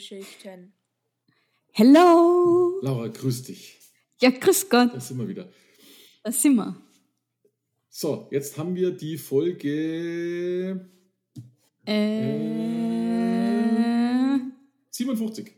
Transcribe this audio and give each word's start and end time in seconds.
Filmgeschichten. 0.00 0.72
Hello! 1.72 2.80
Laura, 2.82 3.08
grüß 3.08 3.42
dich. 3.44 3.78
Ja, 4.20 4.30
grüß 4.30 4.68
Gott. 4.70 4.94
Da 4.94 5.00
sind 5.00 5.18
wir 5.18 5.28
wieder. 5.28 5.50
Da 6.22 6.32
sind 6.32 6.56
wir. 6.56 6.80
So, 7.90 8.28
jetzt 8.30 8.56
haben 8.56 8.74
wir 8.74 8.90
die 8.92 9.18
Folge 9.18 10.88
Äh, 11.86 12.38
57. 14.90 15.52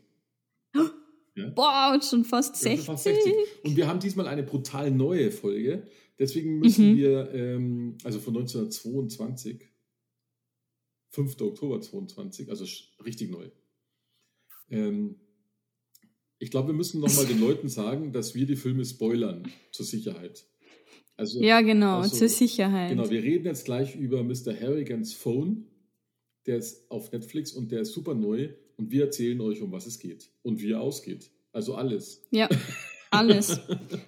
boah, 1.55 1.99
schon 2.01 2.25
fast 2.25 2.53
Wir 2.63 2.71
60. 2.71 2.77
sind 2.77 2.85
fast 2.85 3.03
60. 3.05 3.33
Und 3.63 3.75
wir 3.77 3.87
haben 3.87 3.99
diesmal 3.99 4.27
eine 4.27 4.43
brutal 4.43 4.91
neue 4.91 5.31
Folge. 5.31 5.87
Deswegen 6.19 6.59
müssen 6.59 6.91
Mhm. 6.91 6.97
wir, 6.97 7.31
ähm, 7.33 7.97
also 8.03 8.19
von 8.19 8.33
1922, 8.35 9.69
5. 11.09 11.39
Oktober 11.41 11.81
22, 11.81 12.49
also 12.49 12.65
richtig 13.03 13.31
neu. 13.31 13.49
Ähm, 14.73 15.15
ich 16.39 16.51
glaube, 16.51 16.69
wir 16.69 16.73
müssen 16.73 16.99
nochmal 16.99 17.25
den 17.25 17.39
Leuten 17.39 17.69
sagen, 17.69 18.11
dass 18.11 18.35
wir 18.35 18.45
die 18.45 18.55
Filme 18.57 18.83
spoilern, 18.83 19.49
zur 19.71 19.85
Sicherheit. 19.85 20.45
Also, 21.15 21.41
Ja, 21.41 21.61
genau, 21.61 21.99
also- 21.99 22.17
zur 22.17 22.29
Sicherheit. 22.29 22.89
Genau, 22.89 23.09
wir 23.09 23.23
reden 23.23 23.45
jetzt 23.45 23.65
gleich 23.65 23.95
über 23.95 24.23
Mr. 24.23 24.53
Harrigans 24.59 25.13
Phone. 25.13 25.67
Der 26.45 26.57
ist 26.57 26.89
auf 26.91 27.11
Netflix 27.11 27.53
und 27.53 27.71
der 27.71 27.81
ist 27.81 27.93
super 27.93 28.13
neu. 28.15 28.49
Und 28.75 28.91
wir 28.91 29.03
erzählen 29.05 29.39
euch, 29.39 29.61
um 29.61 29.71
was 29.71 29.85
es 29.85 29.99
geht. 29.99 30.29
Und 30.41 30.61
wie 30.61 30.71
er 30.71 30.81
ausgeht. 30.81 31.29
Also 31.51 31.75
alles. 31.75 32.23
Ja, 32.31 32.49
alles. 33.13 33.59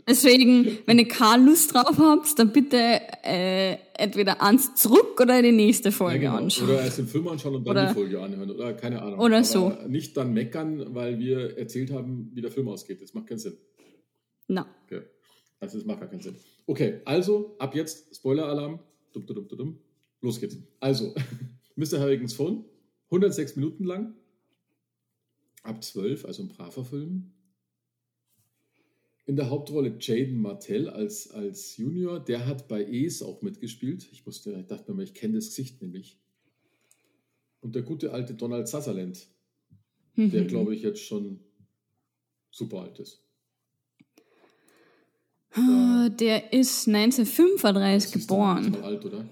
Deswegen, 0.08 0.80
wenn 0.86 1.00
ihr 1.00 1.08
keine 1.08 1.45
Lust 1.45 1.73
drauf 1.73 1.98
habt, 1.98 2.38
dann 2.39 2.52
bitte 2.52 2.78
äh, 3.23 3.78
entweder 3.94 4.42
eins 4.42 4.75
zurück 4.75 5.20
oder 5.22 5.42
die 5.42 5.52
nächste 5.52 5.92
Folge 5.92 6.25
Ja, 6.25 6.31
genau. 6.31 6.44
anschauen. 6.44 6.70
Oder 6.70 6.81
erst 6.81 6.98
den 6.98 7.08
Film 7.08 7.28
anschauen 7.28 7.56
und 7.56 7.66
dann 7.67 7.72
Oder- 7.78 7.88
die 7.88 7.94
Folge 7.94 8.22
anhören. 8.22 8.52
Oder 8.52 8.73
keine 8.73 9.02
Ahnung. 9.02 9.20
Oder 9.20 9.38
Aber 9.38 9.45
so. 9.45 9.70
Nicht 9.88 10.16
dann 10.17 10.33
meckern, 10.33 10.94
weil 10.95 11.20
wir 11.20 11.58
erzählt 11.58 11.92
haben, 11.92 12.31
wie 12.33 12.42
der 12.42 12.52
Film 12.52 12.67
ausgeht. 12.67 13.02
Das 13.02 13.14
macht 13.14 13.28
keinen 13.28 13.39
Sinn. 13.39 13.58
Na, 14.48 14.66
Okay. 14.86 15.02
Also 15.59 15.78
das 15.78 15.88
macht 15.88 16.00
gar 16.02 16.09
keinen 16.09 16.22
Sinn. 16.22 16.36
Okay, 16.67 17.02
also 17.06 17.56
ab 17.59 17.73
jetzt 17.76 18.16
Spoiler-Alarm. 18.16 18.80
Dum, 19.14 19.26
dum, 19.26 19.48
dum, 19.48 19.58
dum. 19.58 19.80
Los 20.22 20.39
geht's. 20.39 20.58
Also, 20.80 21.16
Mr. 21.76 22.00
Harrigans 22.00 22.33
Phone, 22.33 22.66
106 23.09 23.56
Minuten 23.56 23.86
lang. 23.86 24.14
Ab 25.64 25.83
12, 25.83 26.26
also 26.26 26.44
ein 26.44 26.50
braver 26.50 26.83
Film. 26.86 27.31
In 29.27 29.35
der 29.35 29.49
Hauptrolle 29.49 29.97
Jaden 29.99 30.39
Martell 30.39 30.87
als, 30.89 31.31
als 31.31 31.77
Junior. 31.77 32.19
Der 32.19 32.45
hat 32.45 32.67
bei 32.67 32.85
Ace 32.87 33.23
auch 33.23 33.41
mitgespielt. 33.41 34.07
Ich, 34.11 34.25
musste, 34.25 34.51
ich 34.53 34.67
dachte 34.67 34.93
mir, 34.93 35.03
ich 35.03 35.13
kenne 35.15 35.35
das 35.35 35.47
Gesicht 35.47 35.81
nämlich. 35.81 36.19
Und 37.61 37.73
der 37.75 37.81
gute 37.81 38.11
alte 38.13 38.35
Donald 38.35 38.67
Sutherland, 38.67 39.27
der 40.15 40.43
Mhm. 40.43 40.47
glaube 40.47 40.75
ich 40.75 40.83
jetzt 40.83 41.01
schon 41.01 41.39
super 42.51 42.81
alt 42.83 42.99
ist. 42.99 43.21
Ah, 45.53 46.09
der 46.09 46.51
ist 46.53 46.87
1935 46.87 48.11
Das 48.11 48.21
ist 48.21 48.30
doch 48.30 48.55
nicht 48.55 48.65
geboren. 48.67 48.71
mal 48.71 48.83
alt, 48.83 49.05
oder? 49.05 49.30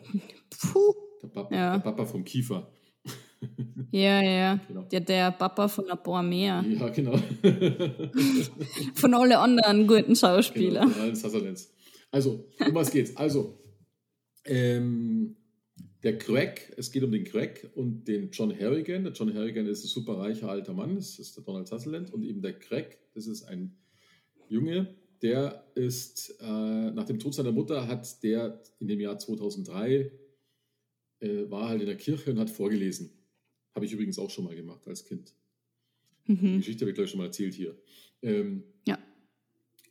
Puh. 0.71 0.93
Der 1.21 1.27
Papa, 1.27 1.55
Ja. 1.55 1.73
der 1.77 1.83
Papa 1.83 2.05
vom 2.05 2.23
Kiefer. 2.23 2.71
Ja, 3.91 4.21
ja. 4.21 4.59
Genau. 4.67 4.81
Der, 4.91 5.01
der 5.01 5.31
Papa 5.31 5.67
von 5.67 5.85
paar 6.03 6.23
mehr. 6.23 6.63
Ja, 6.67 6.89
genau. 6.89 7.15
Von 8.95 9.13
alle 9.13 9.37
anderen 9.37 9.87
guten 9.87 10.03
genau 10.03 10.15
Schauspielern. 10.15 10.89
von 10.89 11.01
allen. 11.01 11.57
Also, 12.11 12.45
um 12.59 12.73
was 12.73 12.91
geht's? 12.91 13.15
Also, 13.15 13.59
ähm, 14.45 15.35
der 16.03 16.17
Craig, 16.17 16.73
es 16.77 16.91
geht 16.91 17.03
um 17.03 17.11
den 17.11 17.23
Craig 17.23 17.69
und 17.75 18.07
den 18.07 18.29
John 18.31 18.53
Harrigan. 18.57 19.03
Der 19.03 19.13
John 19.13 19.33
Harrigan 19.33 19.67
ist 19.67 19.83
ein 19.85 19.87
super 19.87 20.17
reicher 20.17 20.49
alter 20.49 20.73
Mann, 20.73 20.95
das 20.95 21.17
ist 21.17 21.37
der 21.37 21.43
Donald 21.43 21.67
Sutherland. 21.67 22.11
Und 22.11 22.23
eben 22.23 22.41
der 22.41 22.59
Craig, 22.59 22.97
das 23.13 23.27
ist 23.27 23.43
ein 23.43 23.77
Junge, 24.49 24.95
der 25.21 25.65
ist, 25.75 26.35
äh, 26.41 26.91
nach 26.91 27.05
dem 27.05 27.19
Tod 27.19 27.33
seiner 27.33 27.53
Mutter 27.53 27.87
hat 27.87 28.21
der 28.23 28.61
in 28.79 28.87
dem 28.87 28.99
Jahr 28.99 29.17
2003, 29.17 30.11
äh, 31.21 31.49
war 31.49 31.69
halt 31.69 31.81
in 31.81 31.87
der 31.87 31.95
Kirche 31.95 32.31
und 32.31 32.39
hat 32.39 32.49
vorgelesen. 32.49 33.11
Habe 33.75 33.85
ich 33.85 33.93
übrigens 33.93 34.19
auch 34.19 34.29
schon 34.29 34.45
mal 34.45 34.55
gemacht 34.55 34.87
als 34.87 35.03
Kind. 35.05 35.33
Die 36.27 36.33
Mhm. 36.33 36.57
Geschichte 36.57 36.81
habe 36.81 36.91
ich 36.91 36.95
gleich 36.95 37.09
schon 37.09 37.19
mal 37.19 37.25
erzählt 37.25 37.53
hier. 37.53 37.77
Ähm, 38.21 38.63
Ja. 38.87 38.97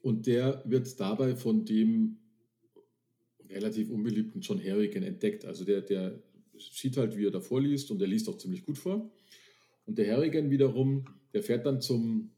Und 0.02 0.26
der 0.26 0.62
wird 0.66 0.98
dabei 0.98 1.36
von 1.36 1.64
dem 1.64 2.18
relativ 3.48 3.90
unbeliebten 3.90 4.40
John 4.40 4.62
Harrigan 4.62 5.02
entdeckt. 5.02 5.44
Also 5.44 5.64
der, 5.64 5.82
der 5.82 6.22
sieht 6.58 6.96
halt, 6.96 7.16
wie 7.16 7.26
er 7.26 7.30
da 7.30 7.40
vorliest 7.40 7.90
und 7.90 7.98
der 7.98 8.08
liest 8.08 8.28
auch 8.28 8.38
ziemlich 8.38 8.64
gut 8.64 8.78
vor. 8.78 9.12
Und 9.84 9.98
der 9.98 10.10
Harrigan 10.10 10.50
wiederum, 10.50 11.04
der 11.34 11.42
fährt 11.42 11.66
dann 11.66 11.80
zum, 11.80 12.30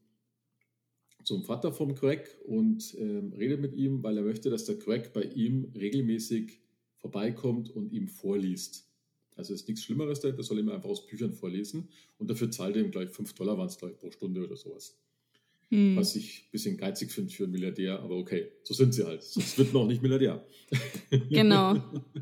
zum 1.23 1.43
Vater 1.43 1.71
vom 1.71 1.95
Craig 1.95 2.37
und 2.45 2.95
ähm, 2.99 3.33
redet 3.33 3.61
mit 3.61 3.73
ihm, 3.73 4.03
weil 4.03 4.17
er 4.17 4.23
möchte, 4.23 4.49
dass 4.49 4.65
der 4.65 4.77
Craig 4.77 5.13
bei 5.13 5.23
ihm 5.23 5.71
regelmäßig 5.75 6.59
vorbeikommt 6.97 7.69
und 7.69 7.91
ihm 7.91 8.07
vorliest. 8.07 8.87
Also 9.35 9.53
ist 9.53 9.67
nichts 9.67 9.83
Schlimmeres, 9.83 10.21
der, 10.21 10.41
soll 10.41 10.59
ihm 10.59 10.69
einfach 10.69 10.89
aus 10.89 11.05
Büchern 11.05 11.33
vorlesen 11.33 11.89
und 12.17 12.29
dafür 12.29 12.49
zahlt 12.51 12.75
er 12.75 12.83
ihm 12.83 12.91
gleich 12.91 13.09
5 13.09 13.33
Dollar, 13.33 13.57
waren 13.57 13.67
es 13.67 13.77
gleich 13.77 13.97
pro 13.97 14.09
Stunde 14.11 14.43
oder 14.43 14.55
sowas. 14.55 14.97
Mhm. 15.69 15.95
Was 15.97 16.15
ich 16.15 16.45
ein 16.45 16.51
bisschen 16.51 16.77
geizig 16.77 17.11
finde 17.11 17.33
für 17.33 17.43
einen 17.43 17.51
Milliardär, 17.51 17.99
aber 17.99 18.15
okay, 18.15 18.51
so 18.63 18.73
sind 18.73 18.93
sie 18.93 19.03
halt. 19.03 19.23
Sonst 19.23 19.57
wird 19.57 19.73
man 19.73 19.83
auch 19.83 19.87
nicht 19.87 20.01
Milliardär. 20.01 20.45
Genau. 21.29 21.75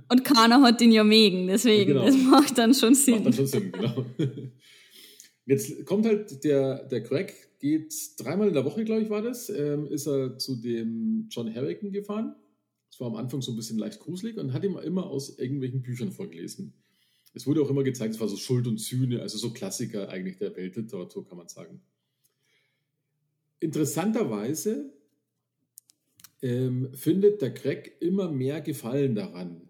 Und 0.09 0.23
keiner 0.23 0.61
hat 0.61 0.81
ihn 0.81 0.91
ja 0.91 1.03
mögen, 1.03 1.47
deswegen, 1.47 1.93
Genau. 1.93 2.05
das 2.05 2.17
macht 2.17 2.57
dann 2.57 2.73
schon 2.73 2.95
Sinn. 2.95 3.15
Macht 3.15 3.25
dann 3.25 3.33
schon 3.33 3.47
Sinn, 3.47 3.71
genau. 3.71 4.05
Jetzt 5.45 5.85
kommt 5.85 6.05
halt 6.05 6.43
der, 6.43 6.85
der 6.85 7.03
Craig, 7.03 7.33
geht 7.59 7.93
dreimal 8.17 8.47
in 8.47 8.53
der 8.53 8.65
Woche, 8.65 8.83
glaube 8.85 9.03
ich, 9.03 9.09
war 9.09 9.21
das, 9.21 9.49
ähm, 9.49 9.87
ist 9.87 10.07
er 10.07 10.37
zu 10.37 10.55
dem 10.55 11.27
John 11.29 11.53
Harrigan 11.53 11.91
gefahren. 11.91 12.35
Das 12.89 12.99
war 12.99 13.07
am 13.07 13.15
Anfang 13.15 13.41
so 13.41 13.51
ein 13.51 13.55
bisschen 13.55 13.77
leicht 13.77 13.99
gruselig 13.99 14.37
und 14.37 14.53
hat 14.53 14.63
ihm 14.63 14.77
immer 14.77 15.07
aus 15.07 15.37
irgendwelchen 15.37 15.81
Büchern 15.81 16.11
vorgelesen. 16.11 16.73
Es 17.33 17.47
wurde 17.47 17.61
auch 17.61 17.69
immer 17.69 17.83
gezeigt, 17.83 18.13
es 18.13 18.19
war 18.19 18.27
so 18.27 18.37
Schuld 18.37 18.67
und 18.67 18.79
Sühne, 18.79 19.21
also 19.21 19.37
so 19.37 19.51
Klassiker 19.51 20.09
eigentlich 20.09 20.37
der 20.37 20.55
Weltliteratur, 20.55 21.27
kann 21.27 21.37
man 21.37 21.49
sagen. 21.49 21.81
Interessanterweise 23.59 24.93
ähm, 26.41 26.89
findet 26.93 27.41
der 27.41 27.53
Craig 27.53 27.97
immer 28.01 28.31
mehr 28.31 28.61
Gefallen 28.61 29.15
daran 29.15 29.61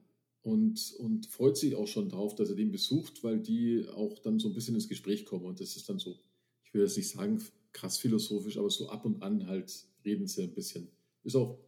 und, 0.41 0.93
und 0.99 1.27
freut 1.27 1.55
sich 1.55 1.75
auch 1.75 1.87
schon 1.87 2.09
drauf, 2.09 2.35
dass 2.35 2.49
er 2.49 2.55
den 2.55 2.71
besucht, 2.71 3.23
weil 3.23 3.39
die 3.39 3.87
auch 3.95 4.19
dann 4.19 4.39
so 4.39 4.49
ein 4.49 4.53
bisschen 4.53 4.75
ins 4.75 4.89
Gespräch 4.89 5.25
kommen. 5.25 5.45
Und 5.45 5.61
das 5.61 5.75
ist 5.77 5.87
dann 5.87 5.99
so, 5.99 6.17
ich 6.65 6.73
will 6.73 6.81
jetzt 6.81 6.97
nicht 6.97 7.09
sagen 7.09 7.41
krass 7.71 7.97
philosophisch, 7.97 8.57
aber 8.57 8.69
so 8.69 8.89
ab 8.89 9.05
und 9.05 9.21
an 9.23 9.47
halt 9.47 9.73
reden 10.03 10.27
sie 10.27 10.43
ein 10.43 10.53
bisschen. 10.53 10.89
Ist 11.23 11.35
auch, 11.35 11.59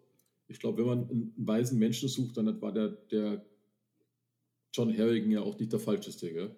ich 0.48 0.60
glaube, 0.60 0.80
wenn 0.80 0.88
man 0.88 1.10
einen 1.10 1.34
weisen 1.38 1.80
Menschen 1.80 2.10
sucht, 2.10 2.38
dann 2.38 2.62
war 2.62 2.74
der, 2.74 2.90
der 2.90 3.46
John 4.76 4.96
Harrigan 4.98 5.32
ja 5.32 5.42
auch 5.42 5.58
nicht 5.58 5.72
der 5.72 5.80
falscheste. 5.80 6.32
Gell? 6.34 6.56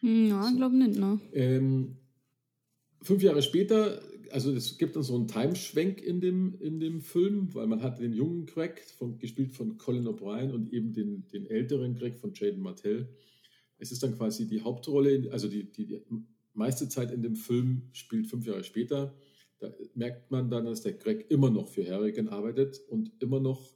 Hm, 0.00 0.28
Ja, 0.28 0.44
ich 0.44 0.50
So. 0.52 0.56
glaube 0.56 0.76
nicht, 0.76 0.98
ne? 0.98 1.20
Ähm, 1.32 1.96
fünf 3.02 3.22
Jahre 3.22 3.42
später, 3.42 4.00
also 4.30 4.52
es 4.52 4.78
gibt 4.78 4.96
dann 4.96 5.02
so 5.02 5.14
einen 5.14 5.28
Timeschwenk 5.28 6.00
in 6.00 6.20
dem, 6.20 6.56
in 6.60 6.80
dem 6.80 7.00
Film, 7.02 7.54
weil 7.54 7.66
man 7.66 7.82
hat 7.82 8.00
den 8.00 8.12
jungen 8.12 8.46
Craig, 8.46 8.80
von, 8.98 9.18
gespielt 9.18 9.52
von 9.52 9.76
Colin 9.76 10.06
O'Brien 10.08 10.50
und 10.52 10.72
eben 10.72 10.92
den, 10.92 11.26
den 11.28 11.46
älteren 11.46 11.94
Craig 11.94 12.16
von 12.18 12.32
Jaden 12.34 12.62
Martell. 12.62 13.08
Es 13.78 13.92
ist 13.92 14.02
dann 14.02 14.16
quasi 14.16 14.46
die 14.46 14.62
Hauptrolle, 14.62 15.28
also 15.32 15.48
die, 15.48 15.70
die, 15.70 15.86
die 15.86 16.00
meiste 16.54 16.88
Zeit 16.88 17.10
in 17.10 17.22
dem 17.22 17.36
Film 17.36 17.82
spielt 17.92 18.26
fünf 18.28 18.46
Jahre 18.46 18.64
später. 18.64 19.14
Da 19.58 19.72
merkt 19.94 20.30
man 20.30 20.50
dann, 20.50 20.64
dass 20.64 20.82
der 20.82 20.96
Craig 20.96 21.26
immer 21.30 21.50
noch 21.50 21.68
für 21.68 21.88
Harrigan 21.88 22.28
arbeitet 22.28 22.80
und 22.88 23.10
immer 23.20 23.40
noch 23.40 23.74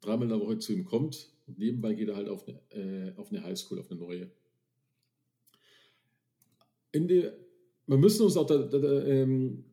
dreimal 0.00 0.24
in 0.24 0.30
der 0.30 0.40
Woche 0.40 0.58
zu 0.58 0.72
ihm 0.72 0.84
kommt. 0.84 1.30
Und 1.50 1.58
nebenbei 1.58 1.94
geht 1.94 2.08
er 2.08 2.16
halt 2.16 2.28
auf 2.28 2.46
eine, 2.46 2.60
äh, 2.70 3.12
auf 3.16 3.32
eine 3.32 3.42
Highschool, 3.42 3.80
auf 3.80 3.90
eine 3.90 3.98
neue. 3.98 4.30
In 6.92 7.08
der, 7.08 7.36
wir 7.86 7.96
müssen 7.96 8.22
uns 8.22 8.36
auch 8.36 8.46
da, 8.46 8.58
da, 8.58 8.78
da, 8.78 9.04
ähm, 9.04 9.64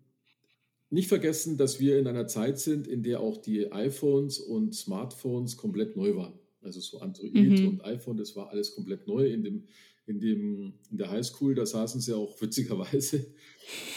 nicht 0.89 1.07
vergessen, 1.07 1.57
dass 1.57 1.79
wir 1.79 2.00
in 2.00 2.07
einer 2.07 2.25
Zeit 2.27 2.59
sind, 2.59 2.88
in 2.88 3.03
der 3.03 3.19
auch 3.19 3.38
die 3.38 3.71
iPhones 3.71 4.39
und 4.39 4.74
Smartphones 4.74 5.56
komplett 5.56 5.95
neu 5.95 6.15
waren. 6.15 6.33
Also 6.62 6.79
so 6.79 7.00
Android 7.00 7.33
Mhm. 7.33 7.68
und 7.68 7.85
iPhone, 7.85 8.18
das 8.18 8.35
war 8.35 8.50
alles 8.50 8.73
komplett 8.73 9.07
neu. 9.07 9.27
In, 9.27 9.44
dem, 9.44 9.63
in, 10.07 10.19
dem, 10.19 10.73
in 10.89 10.97
der 10.97 11.12
Highschool, 11.12 11.53
da 11.53 11.65
saßen 11.65 12.01
sie 12.01 12.13
auch 12.13 12.41
witzigerweise 12.41 13.27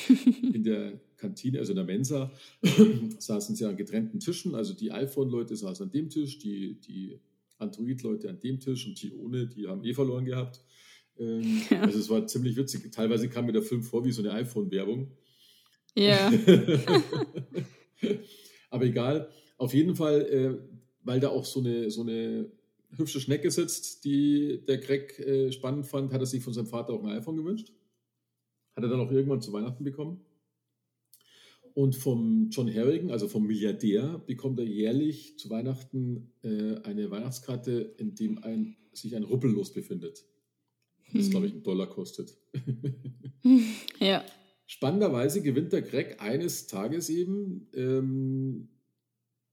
in 0.53 0.65
der 0.65 1.01
Kantine, 1.17 1.61
also 1.61 1.73
in 1.73 1.77
der 1.77 1.85
Mensa, 1.87 2.31
saßen 3.19 3.57
sie 3.57 3.65
an 3.65 3.77
getrennten 3.77 4.21
Tischen. 4.21 4.55
Also 4.55 4.75
die 4.75 4.93
iPhone-Leute 4.93 5.57
saßen 5.57 5.87
an 5.87 5.93
dem 5.93 6.11
Tisch, 6.11 6.39
die, 6.39 6.75
die 6.81 7.19
Android-Leute 7.61 8.29
an 8.29 8.41
dem 8.41 8.59
Tisch 8.59 8.87
und 8.87 9.01
die 9.01 9.13
ohne, 9.13 9.47
die 9.47 9.67
haben 9.67 9.85
eh 9.85 9.95
verloren 9.95 10.25
gehabt. 10.25 10.63
Ähm, 11.19 11.63
ja. 11.71 11.83
Also 11.83 11.99
es 11.99 12.09
war 12.09 12.27
ziemlich 12.27 12.57
witzig. 12.57 12.91
Teilweise 12.93 13.29
kam 13.29 13.47
mir 13.47 13.53
der 13.53 13.63
Film 13.63 13.83
vor 13.83 14.05
wie 14.05 14.13
so 14.13 14.23
eine 14.23 14.33
iPhone-Werbung. 14.33 15.13
Ja. 15.95 16.33
Aber 18.71 18.85
egal. 18.85 19.29
Auf 19.59 19.75
jeden 19.75 19.95
Fall, 19.95 20.21
äh, 20.23 20.57
weil 21.03 21.21
da 21.21 21.29
auch 21.29 21.45
so 21.45 21.61
eine, 21.61 21.91
so 21.91 22.03
eine 22.03 22.51
hübsche 22.97 23.21
Schnecke 23.21 23.51
sitzt, 23.51 24.05
die 24.05 24.65
der 24.67 24.79
Greg 24.79 25.19
äh, 25.19 25.53
spannend 25.53 25.87
fand, 25.87 26.13
hat 26.13 26.21
er 26.21 26.27
sich 26.27 26.43
von 26.43 26.53
seinem 26.53 26.67
Vater 26.67 26.93
auch 26.95 27.05
ein 27.05 27.11
iPhone 27.11 27.37
gewünscht. 27.37 27.73
Hat 28.75 28.85
er 28.85 28.89
dann 28.91 29.01
auch 29.01 29.11
irgendwann 29.11 29.41
zu 29.41 29.53
Weihnachten 29.53 29.85
bekommen. 29.85 30.25
Und 31.75 31.95
vom 31.97 32.49
John 32.51 32.73
Harrigan, 32.73 33.11
also 33.11 33.29
vom 33.29 33.47
Milliardär, 33.47 34.23
bekommt 34.27 34.59
er 34.59 34.67
jährlich 34.67 35.39
zu 35.39 35.51
Weihnachten 35.51 36.33
äh, 36.43 36.77
eine 36.83 37.11
Weihnachtskarte, 37.11 37.95
in 37.99 38.15
dem 38.15 38.43
ein, 38.43 38.77
sich 38.93 39.15
ein 39.15 39.23
Ruppellos 39.23 39.73
befindet. 39.73 40.25
Das, 41.13 41.25
hm. 41.25 41.31
glaube 41.31 41.47
ich, 41.47 41.53
einen 41.53 41.63
Dollar 41.63 41.89
kostet. 41.89 42.37
ja. 44.01 44.25
Spannenderweise 44.67 45.43
gewinnt 45.43 45.73
der 45.73 45.83
Greg 45.83 46.21
eines 46.21 46.67
Tages 46.67 47.09
eben 47.11 47.69
ähm, 47.75 48.69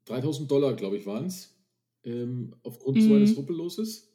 3000 0.05 0.49
Dollar, 0.49 0.75
glaube 0.75 0.97
ich, 0.97 1.05
waren 1.05 1.25
es, 1.25 1.55
ähm, 2.03 2.55
aufgrund 2.63 2.97
mhm. 2.97 3.01
so 3.01 3.13
eines 3.15 3.37
Ruppelloses 3.37 4.13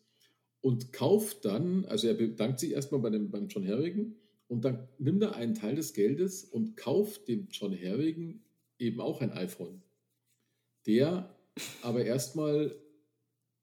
und 0.60 0.92
kauft 0.92 1.44
dann, 1.44 1.84
also 1.86 2.06
er 2.06 2.14
bedankt 2.14 2.60
sich 2.60 2.72
erstmal 2.72 3.00
bei 3.00 3.10
dem, 3.10 3.30
beim 3.30 3.48
John 3.48 3.66
Harrigan 3.66 4.14
und 4.52 4.66
dann 4.66 4.86
nimmt 4.98 5.22
er 5.22 5.34
einen 5.34 5.54
Teil 5.54 5.76
des 5.76 5.94
Geldes 5.94 6.44
und 6.44 6.76
kauft 6.76 7.26
dem 7.26 7.48
John 7.50 7.72
Harrigan 7.72 8.42
eben 8.78 9.00
auch 9.00 9.22
ein 9.22 9.32
iPhone. 9.32 9.80
Der 10.86 11.34
aber 11.80 12.04
erstmal 12.04 12.76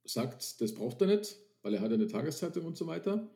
sagt, 0.04 0.60
das 0.60 0.74
braucht 0.74 1.00
er 1.02 1.08
nicht, 1.08 1.38
weil 1.62 1.76
er 1.76 1.82
hat 1.82 1.94
eine 1.94 2.08
Tageszeitung 2.08 2.66
und 2.66 2.76
so 2.76 2.88
weiter. 2.88 3.30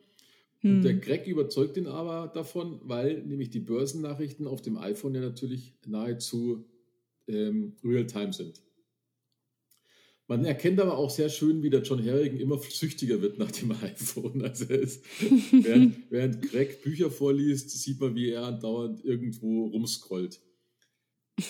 Und 0.64 0.82
der 0.82 0.94
Greg 0.94 1.26
hm. 1.26 1.30
überzeugt 1.30 1.76
ihn 1.76 1.86
aber 1.86 2.26
davon, 2.34 2.80
weil 2.82 3.22
nämlich 3.22 3.50
die 3.50 3.60
Börsennachrichten 3.60 4.48
auf 4.48 4.60
dem 4.60 4.76
iPhone 4.76 5.14
ja 5.14 5.20
natürlich 5.20 5.74
nahezu 5.86 6.64
ähm, 7.28 7.76
real-time 7.84 8.32
sind. 8.32 8.62
Man 10.26 10.44
erkennt 10.46 10.80
aber 10.80 10.96
auch 10.96 11.10
sehr 11.10 11.28
schön, 11.28 11.62
wie 11.62 11.68
der 11.68 11.82
John 11.82 12.04
Harrigan 12.04 12.40
immer 12.40 12.58
süchtiger 12.58 13.20
wird 13.20 13.38
nach 13.38 13.50
dem 13.50 13.72
iPhone. 13.82 14.42
Also 14.42 14.64
ist, 14.66 15.04
während, 15.52 15.96
während 16.10 16.42
Greg 16.42 16.82
Bücher 16.82 17.10
vorliest, 17.10 17.70
sieht 17.70 18.00
man, 18.00 18.14
wie 18.14 18.30
er 18.30 18.44
andauernd 18.44 19.04
irgendwo 19.04 19.66
rumscrollt. 19.66 20.40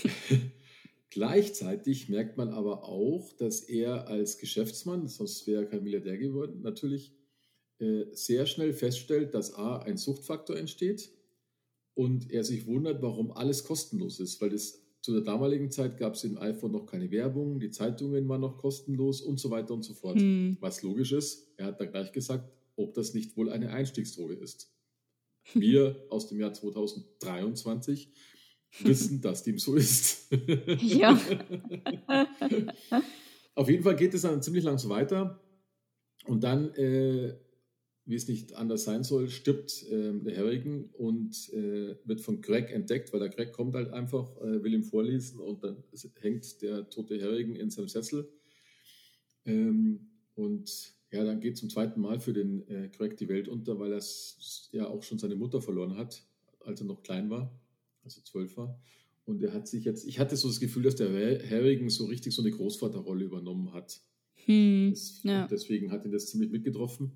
Gleichzeitig 1.10 2.08
merkt 2.08 2.36
man 2.36 2.48
aber 2.48 2.88
auch, 2.88 3.32
dass 3.34 3.60
er 3.60 4.08
als 4.08 4.38
Geschäftsmann, 4.38 5.06
sonst 5.06 5.46
wäre 5.46 5.62
er 5.62 5.68
kein 5.68 5.84
Milliardär 5.84 6.18
geworden, 6.18 6.62
natürlich 6.62 7.12
äh, 7.78 8.06
sehr 8.12 8.46
schnell 8.46 8.72
feststellt, 8.72 9.34
dass 9.34 9.54
A, 9.54 9.78
ein 9.78 9.96
Suchtfaktor 9.96 10.56
entsteht 10.56 11.12
und 11.94 12.32
er 12.32 12.42
sich 12.42 12.66
wundert, 12.66 13.00
warum 13.02 13.30
alles 13.30 13.62
kostenlos 13.62 14.18
ist, 14.18 14.40
weil 14.40 14.52
es 14.52 14.83
zu 15.04 15.12
der 15.12 15.20
damaligen 15.20 15.70
Zeit 15.70 15.98
gab 15.98 16.14
es 16.14 16.24
im 16.24 16.38
iPhone 16.38 16.72
noch 16.72 16.86
keine 16.86 17.10
Werbung, 17.10 17.60
die 17.60 17.70
Zeitungen 17.70 18.26
waren 18.26 18.40
noch 18.40 18.56
kostenlos 18.56 19.20
und 19.20 19.38
so 19.38 19.50
weiter 19.50 19.74
und 19.74 19.82
so 19.82 19.92
fort. 19.92 20.18
Hm. 20.18 20.56
Was 20.60 20.80
logisch 20.80 21.12
ist, 21.12 21.52
er 21.58 21.66
hat 21.66 21.78
dann 21.78 21.90
gleich 21.90 22.10
gesagt, 22.10 22.50
ob 22.74 22.94
das 22.94 23.12
nicht 23.12 23.36
wohl 23.36 23.50
eine 23.50 23.68
Einstiegsdroge 23.68 24.32
ist. 24.32 24.74
Wir 25.52 26.06
aus 26.08 26.28
dem 26.28 26.40
Jahr 26.40 26.54
2023 26.54 28.14
wissen, 28.80 29.20
dass 29.20 29.42
dem 29.42 29.58
so 29.58 29.74
ist. 29.74 30.32
ja. 30.80 31.20
Auf 33.56 33.68
jeden 33.68 33.82
Fall 33.82 33.96
geht 33.96 34.14
es 34.14 34.22
dann 34.22 34.40
ziemlich 34.40 34.64
lang 34.64 34.78
so 34.78 34.88
weiter. 34.88 35.38
Und 36.24 36.44
dann 36.44 36.74
äh, 36.76 37.34
wie 38.06 38.14
es 38.16 38.28
nicht 38.28 38.54
anders 38.54 38.84
sein 38.84 39.02
soll, 39.02 39.30
stirbt 39.30 39.82
äh, 39.90 40.12
der 40.12 40.36
Harrigan 40.36 40.90
und 40.92 41.50
äh, 41.52 41.96
wird 42.04 42.20
von 42.20 42.42
Greg 42.42 42.70
entdeckt, 42.70 43.12
weil 43.12 43.20
der 43.20 43.30
Greg 43.30 43.52
kommt 43.52 43.74
halt 43.74 43.92
einfach, 43.92 44.36
äh, 44.42 44.62
will 44.62 44.74
ihm 44.74 44.84
vorlesen 44.84 45.40
und 45.40 45.64
dann 45.64 45.82
hängt 46.20 46.60
der 46.60 46.88
tote 46.90 47.20
Harrigan 47.22 47.56
in 47.56 47.70
seinem 47.70 47.88
Sessel. 47.88 48.28
Ähm, 49.46 50.10
und 50.34 50.94
ja, 51.10 51.24
dann 51.24 51.40
geht 51.40 51.56
zum 51.56 51.70
zweiten 51.70 52.00
Mal 52.00 52.20
für 52.20 52.32
den 52.32 52.68
äh, 52.68 52.88
Greg 52.88 53.16
die 53.16 53.28
Welt 53.28 53.48
unter, 53.48 53.78
weil 53.78 53.92
er 53.92 54.02
ja 54.72 54.88
auch 54.88 55.02
schon 55.02 55.18
seine 55.18 55.36
Mutter 55.36 55.62
verloren 55.62 55.96
hat, 55.96 56.26
als 56.60 56.80
er 56.80 56.86
noch 56.86 57.02
klein 57.02 57.30
war, 57.30 57.58
also 58.02 58.20
zwölf 58.22 58.56
war. 58.56 58.78
Und 59.24 59.42
er 59.42 59.54
hat 59.54 59.66
sich 59.66 59.84
jetzt, 59.84 60.06
ich 60.06 60.18
hatte 60.18 60.36
so 60.36 60.48
das 60.48 60.60
Gefühl, 60.60 60.82
dass 60.82 60.96
der 60.96 61.08
Harrigan 61.48 61.88
so 61.88 62.04
richtig 62.04 62.34
so 62.34 62.42
eine 62.42 62.50
Großvaterrolle 62.50 63.24
übernommen 63.24 63.72
hat. 63.72 64.02
Hm, 64.44 64.90
das, 64.90 65.22
ja. 65.22 65.46
Deswegen 65.46 65.90
hat 65.90 66.04
ihn 66.04 66.12
das 66.12 66.26
ziemlich 66.26 66.50
mitgetroffen. 66.50 67.12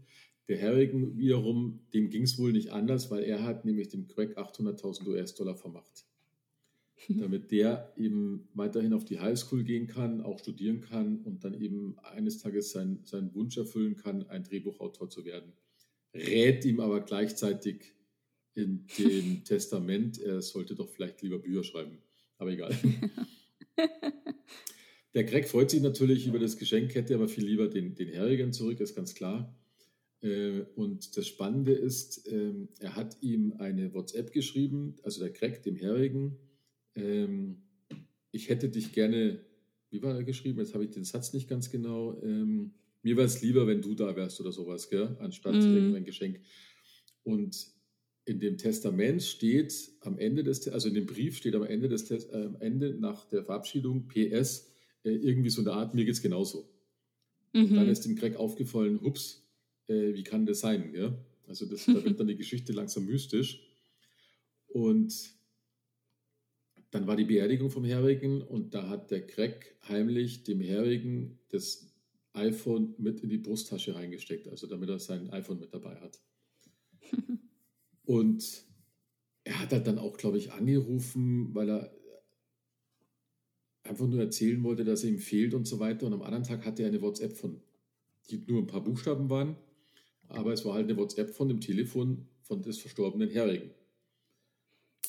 Der 0.48 0.60
Harrigan 0.62 1.16
wiederum, 1.18 1.80
dem 1.92 2.08
ging 2.08 2.22
es 2.22 2.38
wohl 2.38 2.52
nicht 2.52 2.70
anders, 2.70 3.10
weil 3.10 3.22
er 3.22 3.42
hat 3.44 3.66
nämlich 3.66 3.88
dem 3.88 4.06
Craig 4.06 4.38
800.000 4.38 5.06
US-Dollar 5.06 5.54
vermacht. 5.54 6.06
Damit 7.08 7.50
der 7.50 7.92
eben 7.96 8.48
weiterhin 8.54 8.94
auf 8.94 9.04
die 9.04 9.20
Highschool 9.20 9.62
gehen 9.62 9.86
kann, 9.86 10.22
auch 10.22 10.38
studieren 10.38 10.80
kann 10.80 11.18
und 11.18 11.44
dann 11.44 11.54
eben 11.60 11.98
eines 11.98 12.38
Tages 12.38 12.70
sein, 12.70 13.00
seinen 13.04 13.34
Wunsch 13.34 13.58
erfüllen 13.58 13.96
kann, 13.96 14.26
ein 14.28 14.42
Drehbuchautor 14.42 15.10
zu 15.10 15.26
werden. 15.26 15.52
Rät 16.14 16.64
ihm 16.64 16.80
aber 16.80 17.00
gleichzeitig 17.02 17.94
in 18.54 18.86
dem 18.98 19.44
Testament, 19.44 20.18
er 20.18 20.40
sollte 20.40 20.74
doch 20.74 20.88
vielleicht 20.88 21.20
lieber 21.22 21.38
Bücher 21.38 21.62
schreiben. 21.62 21.98
Aber 22.38 22.50
egal. 22.50 22.74
Der 25.14 25.24
Greg 25.24 25.48
freut 25.48 25.70
sich 25.70 25.80
natürlich 25.80 26.26
über 26.26 26.38
das 26.38 26.56
Geschenk, 26.56 26.94
hätte 26.94 27.14
aber 27.14 27.28
viel 27.28 27.44
lieber 27.44 27.68
den, 27.68 27.94
den 27.94 28.14
Harrigan 28.16 28.52
zurück, 28.52 28.80
ist 28.80 28.94
ganz 28.94 29.14
klar. 29.14 29.54
Äh, 30.20 30.62
und 30.74 31.16
das 31.16 31.26
Spannende 31.26 31.72
ist, 31.72 32.28
ähm, 32.30 32.68
er 32.80 32.96
hat 32.96 33.16
ihm 33.22 33.54
eine 33.58 33.92
WhatsApp 33.94 34.32
geschrieben, 34.32 34.96
also 35.02 35.20
der 35.20 35.32
Craig, 35.32 35.62
dem 35.62 35.76
Herrigen. 35.76 36.38
Ähm, 36.94 37.62
ich 38.30 38.48
hätte 38.48 38.68
dich 38.68 38.92
gerne, 38.92 39.40
wie 39.90 40.02
war 40.02 40.14
er 40.14 40.24
geschrieben? 40.24 40.58
Jetzt 40.58 40.74
habe 40.74 40.84
ich 40.84 40.90
den 40.90 41.04
Satz 41.04 41.32
nicht 41.32 41.48
ganz 41.48 41.70
genau. 41.70 42.20
Ähm, 42.22 42.74
mir 43.02 43.16
wäre 43.16 43.26
es 43.26 43.42
lieber, 43.42 43.66
wenn 43.66 43.80
du 43.80 43.94
da 43.94 44.16
wärst 44.16 44.40
oder 44.40 44.52
sowas, 44.52 44.90
gell? 44.90 45.16
anstatt 45.20 45.54
mm. 45.54 45.74
irgendein 45.74 46.04
Geschenk. 46.04 46.40
Und 47.22 47.68
in 48.24 48.40
dem 48.40 48.58
Testament 48.58 49.22
steht 49.22 49.72
am 50.00 50.18
Ende 50.18 50.42
des, 50.42 50.68
also 50.68 50.88
in 50.88 50.94
dem 50.94 51.06
Brief 51.06 51.36
steht 51.36 51.54
am 51.54 51.62
Ende 51.62 51.88
des, 51.88 52.10
äh, 52.10 52.26
am 52.32 52.56
Ende 52.60 52.94
nach 52.94 53.24
der 53.26 53.44
Verabschiedung 53.44 54.08
PS 54.08 54.70
äh, 55.04 55.10
irgendwie 55.10 55.50
so 55.50 55.62
eine 55.62 55.72
Art, 55.72 55.94
mir 55.94 56.04
geht 56.04 56.14
es 56.14 56.22
genauso. 56.22 56.68
Mhm. 57.54 57.74
dann 57.74 57.88
ist 57.88 58.04
dem 58.04 58.16
Craig 58.16 58.36
aufgefallen, 58.36 59.00
hups, 59.00 59.47
äh, 59.88 60.14
wie 60.14 60.22
kann 60.22 60.46
das 60.46 60.60
sein? 60.60 60.94
Ja? 60.94 61.14
Also 61.46 61.66
das, 61.66 61.86
da 61.86 62.04
wird 62.04 62.20
dann 62.20 62.28
die 62.28 62.36
Geschichte 62.36 62.72
langsam 62.72 63.06
mystisch. 63.06 63.60
Und 64.68 65.34
dann 66.90 67.06
war 67.06 67.16
die 67.16 67.24
Beerdigung 67.24 67.70
vom 67.70 67.84
Herrigen 67.84 68.42
und 68.42 68.74
da 68.74 68.88
hat 68.88 69.10
der 69.10 69.26
Craig 69.26 69.76
heimlich 69.88 70.44
dem 70.44 70.60
Herrigen 70.60 71.38
das 71.48 71.92
iPhone 72.34 72.94
mit 72.98 73.20
in 73.20 73.30
die 73.30 73.38
Brusttasche 73.38 73.94
reingesteckt, 73.94 74.48
also 74.48 74.66
damit 74.66 74.88
er 74.88 74.98
sein 74.98 75.30
iPhone 75.30 75.58
mit 75.58 75.74
dabei 75.74 75.96
hat. 75.96 76.20
und 78.04 78.64
er 79.44 79.60
hat 79.60 79.72
halt 79.72 79.86
dann 79.86 79.98
auch, 79.98 80.16
glaube 80.16 80.38
ich, 80.38 80.52
angerufen, 80.52 81.54
weil 81.54 81.70
er 81.70 81.94
einfach 83.82 84.06
nur 84.06 84.20
erzählen 84.20 84.62
wollte, 84.62 84.84
dass 84.84 85.02
er 85.02 85.10
ihm 85.10 85.18
fehlt 85.18 85.54
und 85.54 85.66
so 85.66 85.80
weiter. 85.80 86.06
Und 86.06 86.12
am 86.12 86.22
anderen 86.22 86.44
Tag 86.44 86.64
hatte 86.64 86.82
er 86.82 86.88
eine 86.88 87.00
WhatsApp 87.00 87.36
von, 87.36 87.60
die 88.30 88.44
nur 88.46 88.60
ein 88.60 88.66
paar 88.66 88.84
Buchstaben 88.84 89.30
waren 89.30 89.56
aber 90.28 90.52
es 90.52 90.64
war 90.64 90.74
halt 90.74 90.88
eine 90.88 90.96
WhatsApp 90.96 91.30
von 91.30 91.48
dem 91.48 91.60
Telefon 91.60 92.26
von 92.42 92.62
des 92.62 92.78
verstorbenen 92.78 93.30
Herrigen. 93.30 93.70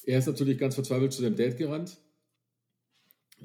Er 0.05 0.19
ist 0.19 0.27
natürlich 0.27 0.57
ganz 0.57 0.75
verzweifelt 0.75 1.13
zu 1.13 1.21
seinem 1.21 1.35
Dad 1.35 1.57
gerannt 1.57 1.97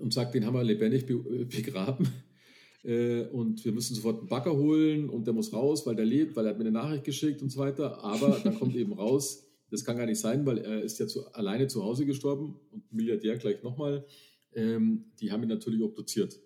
und 0.01 0.13
sagt, 0.13 0.35
den 0.35 0.47
haben 0.47 0.55
wir 0.55 0.65
lebendig 0.65 1.09
äh, 1.09 1.45
begraben 1.45 2.09
äh, 2.85 3.23
und 3.27 3.65
wir 3.65 3.73
müssen 3.73 3.95
sofort 3.95 4.21
einen 4.21 4.29
Bagger 4.29 4.57
holen 4.57 5.09
und 5.09 5.27
der 5.27 5.35
muss 5.35 5.53
raus, 5.53 5.87
weil 5.87 5.97
der 5.97 6.07
lebt, 6.07 6.37
weil 6.37 6.47
er 6.47 6.51
hat 6.51 6.59
mir 6.59 6.65
eine 6.65 6.73
Nachricht 6.73 7.05
geschickt 7.05 7.43
und 7.43 7.51
so 7.51 7.59
weiter. 7.59 8.03
Aber 8.03 8.41
da 8.43 8.51
kommt 8.51 8.77
eben 8.77 8.93
raus, 8.93 9.47
das 9.71 9.85
kann 9.85 9.97
gar 9.97 10.07
nicht 10.07 10.21
sein, 10.21 10.47
weil 10.47 10.59
er 10.59 10.83
ist 10.83 10.99
ja 10.99 11.07
zu, 11.07 11.27
alleine 11.33 11.67
zu 11.67 11.83
Hause 11.83 12.07
gestorben 12.07 12.61
und 12.71 12.93
Milliardär 12.93 13.37
gleich 13.37 13.63
nochmal. 13.63 14.07
Ähm, 14.55 15.07
die 15.21 15.33
haben 15.33 15.43
ihn 15.43 15.49
natürlich 15.49 15.83
obduziert. 15.83 16.39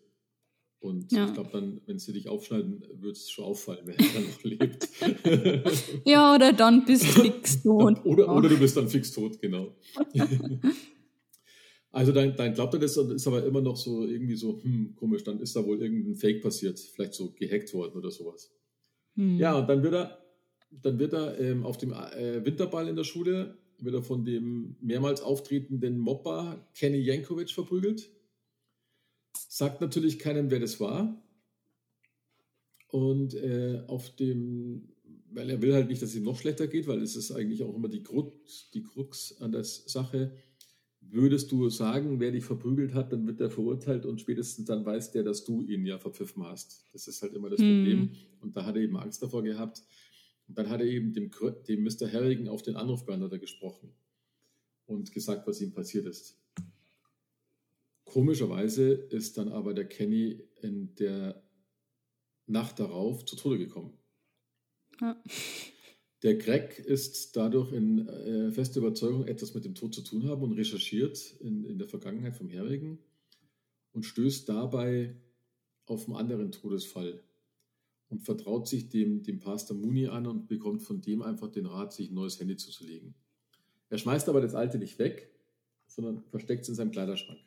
Und 0.80 1.10
ja. 1.10 1.26
ich 1.26 1.34
glaube 1.34 1.50
dann, 1.52 1.80
wenn 1.86 1.98
sie 1.98 2.12
dich 2.12 2.28
aufschneiden, 2.28 2.84
wird 3.00 3.16
es 3.16 3.30
schon 3.30 3.44
auffallen, 3.44 3.84
wenn 3.84 3.96
er 3.96 4.06
dann 4.14 4.24
noch 4.24 4.42
lebt. 4.44 4.88
ja, 6.04 6.34
oder 6.34 6.52
dann 6.52 6.84
bist 6.84 7.16
du 7.16 7.22
fix 7.22 7.62
tot. 7.62 7.98
oder, 8.04 8.34
oder 8.34 8.48
du 8.48 8.58
bist 8.58 8.76
dann 8.76 8.88
fix 8.88 9.12
tot, 9.12 9.40
genau. 9.40 9.74
also 11.90 12.12
dann, 12.12 12.36
dann 12.36 12.54
glaubt 12.54 12.74
er 12.74 12.80
das 12.80 12.96
und 12.96 13.10
ist 13.10 13.26
aber 13.26 13.44
immer 13.44 13.60
noch 13.60 13.76
so 13.76 14.06
irgendwie 14.06 14.36
so, 14.36 14.62
hm, 14.62 14.94
komisch, 14.94 15.24
dann 15.24 15.40
ist 15.40 15.56
da 15.56 15.66
wohl 15.66 15.82
irgendein 15.82 16.14
Fake 16.14 16.42
passiert, 16.42 16.78
vielleicht 16.78 17.14
so 17.14 17.32
gehackt 17.32 17.74
worden 17.74 17.96
oder 17.96 18.12
sowas. 18.12 18.52
Hm. 19.16 19.36
Ja, 19.36 19.58
und 19.58 19.68
dann 19.68 19.82
wird 19.82 19.94
er, 19.94 20.18
dann 20.70 21.00
wird 21.00 21.12
er 21.12 21.40
ähm, 21.40 21.64
auf 21.64 21.78
dem 21.78 21.92
äh, 21.92 22.44
Winterball 22.44 22.86
in 22.86 22.94
der 22.94 23.04
Schule, 23.04 23.58
wird 23.80 23.96
er 23.96 24.02
von 24.02 24.24
dem 24.24 24.76
mehrmals 24.80 25.22
auftretenden 25.22 25.98
Mopper 25.98 26.68
Kenny 26.74 26.98
Jankovic 26.98 27.50
verprügelt 27.50 28.10
Sagt 29.48 29.80
natürlich 29.80 30.18
keinem, 30.18 30.50
wer 30.50 30.60
das 30.60 30.80
war. 30.80 31.22
Und 32.88 33.34
äh, 33.34 33.84
auf 33.86 34.14
dem 34.16 34.88
weil 35.30 35.50
er 35.50 35.62
will 35.62 35.74
halt 35.74 35.88
nicht, 35.88 36.02
dass 36.02 36.10
es 36.10 36.16
ihm 36.16 36.24
noch 36.24 36.38
schlechter 36.38 36.66
geht, 36.66 36.86
weil 36.86 37.02
es 37.02 37.16
ist 37.16 37.32
eigentlich 37.32 37.62
auch 37.62 37.74
immer 37.74 37.88
die 37.88 38.02
Krux, 38.02 38.70
die 38.72 38.82
Krux 38.82 39.40
an 39.40 39.52
der 39.52 39.64
Sache. 39.64 40.32
Würdest 41.00 41.52
du 41.52 41.68
sagen, 41.70 42.20
wer 42.20 42.32
dich 42.32 42.44
verprügelt 42.44 42.94
hat, 42.94 43.12
dann 43.12 43.26
wird 43.26 43.40
er 43.40 43.50
verurteilt 43.50 44.04
und 44.04 44.20
spätestens 44.20 44.66
dann 44.66 44.84
weiß 44.84 45.12
der, 45.12 45.22
dass 45.22 45.44
du 45.44 45.62
ihn 45.62 45.86
ja 45.86 45.98
verpfiffen 45.98 46.44
hast. 46.44 46.86
Das 46.92 47.08
ist 47.08 47.22
halt 47.22 47.34
immer 47.34 47.50
das 47.50 47.60
hm. 47.60 47.76
Problem. 47.76 48.10
Und 48.40 48.56
da 48.56 48.64
hat 48.64 48.76
er 48.76 48.82
eben 48.82 48.96
Angst 48.96 49.22
davor 49.22 49.42
gehabt. 49.42 49.82
Und 50.48 50.58
dann 50.58 50.68
hat 50.68 50.80
er 50.80 50.86
eben 50.86 51.12
dem, 51.12 51.30
dem 51.68 51.82
Mr. 51.82 52.10
Harrigan 52.12 52.48
auf 52.48 52.62
den 52.62 52.76
Anrufbeantworter 52.76 53.38
gesprochen 53.38 53.92
und 54.86 55.12
gesagt, 55.12 55.46
was 55.46 55.60
ihm 55.60 55.72
passiert 55.72 56.06
ist. 56.06 56.38
Komischerweise 58.12 58.92
ist 58.92 59.36
dann 59.36 59.50
aber 59.50 59.74
der 59.74 59.86
Kenny 59.86 60.42
in 60.62 60.94
der 60.94 61.42
Nacht 62.46 62.80
darauf 62.80 63.24
zu 63.26 63.36
Tode 63.36 63.58
gekommen. 63.58 63.92
Ja. 65.00 65.22
Der 66.22 66.36
Greg 66.36 66.78
ist 66.78 67.36
dadurch 67.36 67.72
in 67.72 68.08
äh, 68.08 68.50
fester 68.50 68.80
Überzeugung, 68.80 69.26
etwas 69.26 69.54
mit 69.54 69.64
dem 69.66 69.74
Tod 69.74 69.94
zu 69.94 70.00
tun 70.00 70.24
haben 70.26 70.42
und 70.42 70.52
recherchiert 70.54 71.36
in, 71.40 71.64
in 71.64 71.78
der 71.78 71.86
Vergangenheit 71.86 72.34
vom 72.34 72.48
Herrigen 72.48 72.98
und 73.92 74.04
stößt 74.04 74.48
dabei 74.48 75.14
auf 75.84 76.06
einen 76.06 76.16
anderen 76.16 76.50
Todesfall 76.50 77.22
und 78.08 78.22
vertraut 78.22 78.66
sich 78.66 78.88
dem, 78.88 79.22
dem 79.22 79.38
Pastor 79.38 79.76
Mooney 79.76 80.06
an 80.06 80.26
und 80.26 80.48
bekommt 80.48 80.82
von 80.82 81.02
dem 81.02 81.20
einfach 81.20 81.48
den 81.48 81.66
Rat, 81.66 81.92
sich 81.92 82.10
ein 82.10 82.14
neues 82.14 82.40
Handy 82.40 82.56
zuzulegen. 82.56 83.14
Er 83.90 83.98
schmeißt 83.98 84.30
aber 84.30 84.40
das 84.40 84.54
alte 84.54 84.78
nicht 84.78 84.98
weg, 84.98 85.30
sondern 85.86 86.24
versteckt 86.30 86.62
es 86.62 86.70
in 86.70 86.74
seinem 86.74 86.90
Kleiderschrank. 86.90 87.38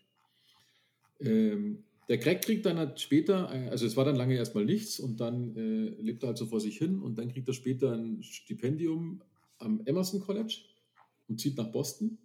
Ähm, 1.21 1.83
der 2.09 2.19
Craig 2.19 2.41
kriegt 2.41 2.65
dann 2.65 2.77
halt 2.77 2.99
später, 2.99 3.49
äh, 3.53 3.69
also 3.69 3.85
es 3.85 3.95
war 3.95 4.05
dann 4.05 4.15
lange 4.15 4.35
erstmal 4.35 4.65
nichts 4.65 4.99
und 4.99 5.19
dann 5.19 5.55
äh, 5.55 6.01
lebt 6.01 6.23
er 6.23 6.27
halt 6.27 6.37
so 6.37 6.45
vor 6.45 6.59
sich 6.59 6.77
hin 6.77 6.99
und 6.99 7.17
dann 7.17 7.31
kriegt 7.31 7.47
er 7.47 7.53
später 7.53 7.93
ein 7.93 8.21
Stipendium 8.21 9.21
am 9.59 9.81
Emerson 9.85 10.19
College 10.19 10.57
und 11.27 11.39
zieht 11.39 11.57
nach 11.57 11.71
Boston. 11.71 12.17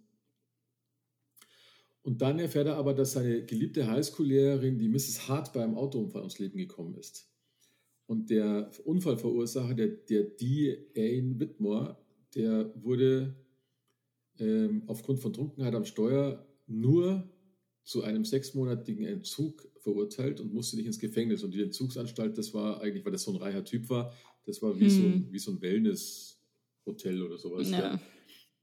Und 2.03 2.21
dann 2.21 2.39
erfährt 2.39 2.67
er 2.67 2.77
aber, 2.77 2.93
dass 2.93 3.13
seine 3.13 3.45
geliebte 3.45 3.85
Highschool-Lehrerin, 3.85 4.77
die 4.77 4.87
Mrs. 4.87 5.27
Hart, 5.27 5.51
bei 5.53 5.63
einem 5.63 5.75
Autounfall 5.75 6.21
ums 6.21 6.39
Leben 6.39 6.57
gekommen 6.57 6.95
ist. 6.95 7.29
Und 8.05 8.29
der 8.29 8.71
Unfallverursacher, 8.85 9.73
der, 9.73 9.87
der 9.87 10.23
D. 10.23 10.87
Ain 10.95 11.39
Whitmore, 11.39 11.97
der 12.33 12.71
wurde 12.81 13.35
ähm, 14.39 14.83
aufgrund 14.87 15.19
von 15.19 15.33
Trunkenheit 15.33 15.75
am 15.75 15.83
Steuer 15.83 16.45
nur 16.65 17.29
zu 17.87 18.03
einem 18.03 18.25
sechsmonatigen 18.25 19.05
Entzug 19.05 19.65
verurteilt 19.79 20.41
und 20.41 20.53
musste 20.53 20.75
nicht 20.75 20.87
ins 20.87 20.99
Gefängnis. 20.99 21.41
Und 21.45 21.53
die 21.53 21.61
Entzugsanstalt, 21.61 22.37
das 22.37 22.53
war 22.53 22.81
eigentlich, 22.81 23.05
weil 23.05 23.13
das 23.13 23.23
so 23.23 23.31
ein 23.31 23.37
reicher 23.37 23.63
Typ 23.63 23.89
war, 23.89 24.13
das 24.45 24.61
war 24.61 24.77
wie, 24.77 24.89
hm. 24.89 24.89
so, 24.89 25.03
ein, 25.03 25.27
wie 25.31 25.39
so 25.39 25.51
ein 25.51 25.61
Wellness-Hotel 25.61 27.21
oder 27.21 27.37
sowas. 27.37 27.69
Ja. 27.69 27.97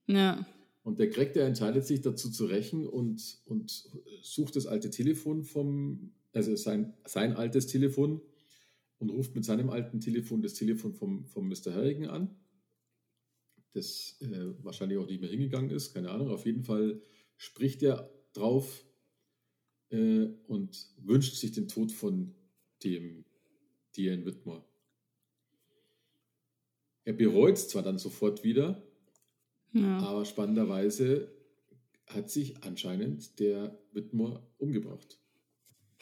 ja. 0.08 0.46
Und 0.82 0.98
der 0.98 1.06
Greg, 1.06 1.32
der 1.32 1.46
entscheidet 1.46 1.86
sich 1.86 2.02
dazu 2.02 2.30
zu 2.30 2.44
rächen 2.44 2.86
und, 2.86 3.38
und 3.46 3.90
sucht 4.20 4.56
das 4.56 4.66
alte 4.66 4.90
Telefon 4.90 5.42
vom, 5.42 6.12
also 6.34 6.54
sein, 6.54 6.92
sein 7.06 7.34
altes 7.34 7.66
Telefon 7.66 8.20
und 8.98 9.08
ruft 9.08 9.34
mit 9.34 9.46
seinem 9.46 9.70
alten 9.70 10.00
Telefon 10.00 10.42
das 10.42 10.52
Telefon 10.52 10.92
vom, 10.92 11.24
vom 11.24 11.48
Mr. 11.48 11.72
Harrigan 11.72 12.10
an, 12.10 12.36
das 13.72 14.18
äh, 14.20 14.52
wahrscheinlich 14.62 14.98
auch 14.98 15.06
nicht 15.06 15.22
mehr 15.22 15.30
hingegangen 15.30 15.70
ist, 15.70 15.94
keine 15.94 16.10
Ahnung. 16.10 16.28
Auf 16.28 16.44
jeden 16.44 16.62
Fall 16.62 17.00
spricht 17.38 17.82
er 17.82 18.10
drauf, 18.34 18.83
äh, 19.90 20.28
und 20.46 20.88
wünscht 20.98 21.36
sich 21.36 21.52
den 21.52 21.68
Tod 21.68 21.92
von 21.92 22.34
dem 22.82 23.24
Diane 23.96 24.24
Whitmore. 24.24 24.64
Er 27.04 27.12
bereut 27.12 27.54
es 27.54 27.68
zwar 27.68 27.82
dann 27.82 27.98
sofort 27.98 28.44
wieder, 28.44 28.82
ja. 29.72 29.98
aber 29.98 30.24
spannenderweise 30.24 31.30
hat 32.06 32.30
sich 32.30 32.62
anscheinend 32.62 33.38
der 33.38 33.78
Whitmore 33.92 34.42
umgebracht. 34.58 35.18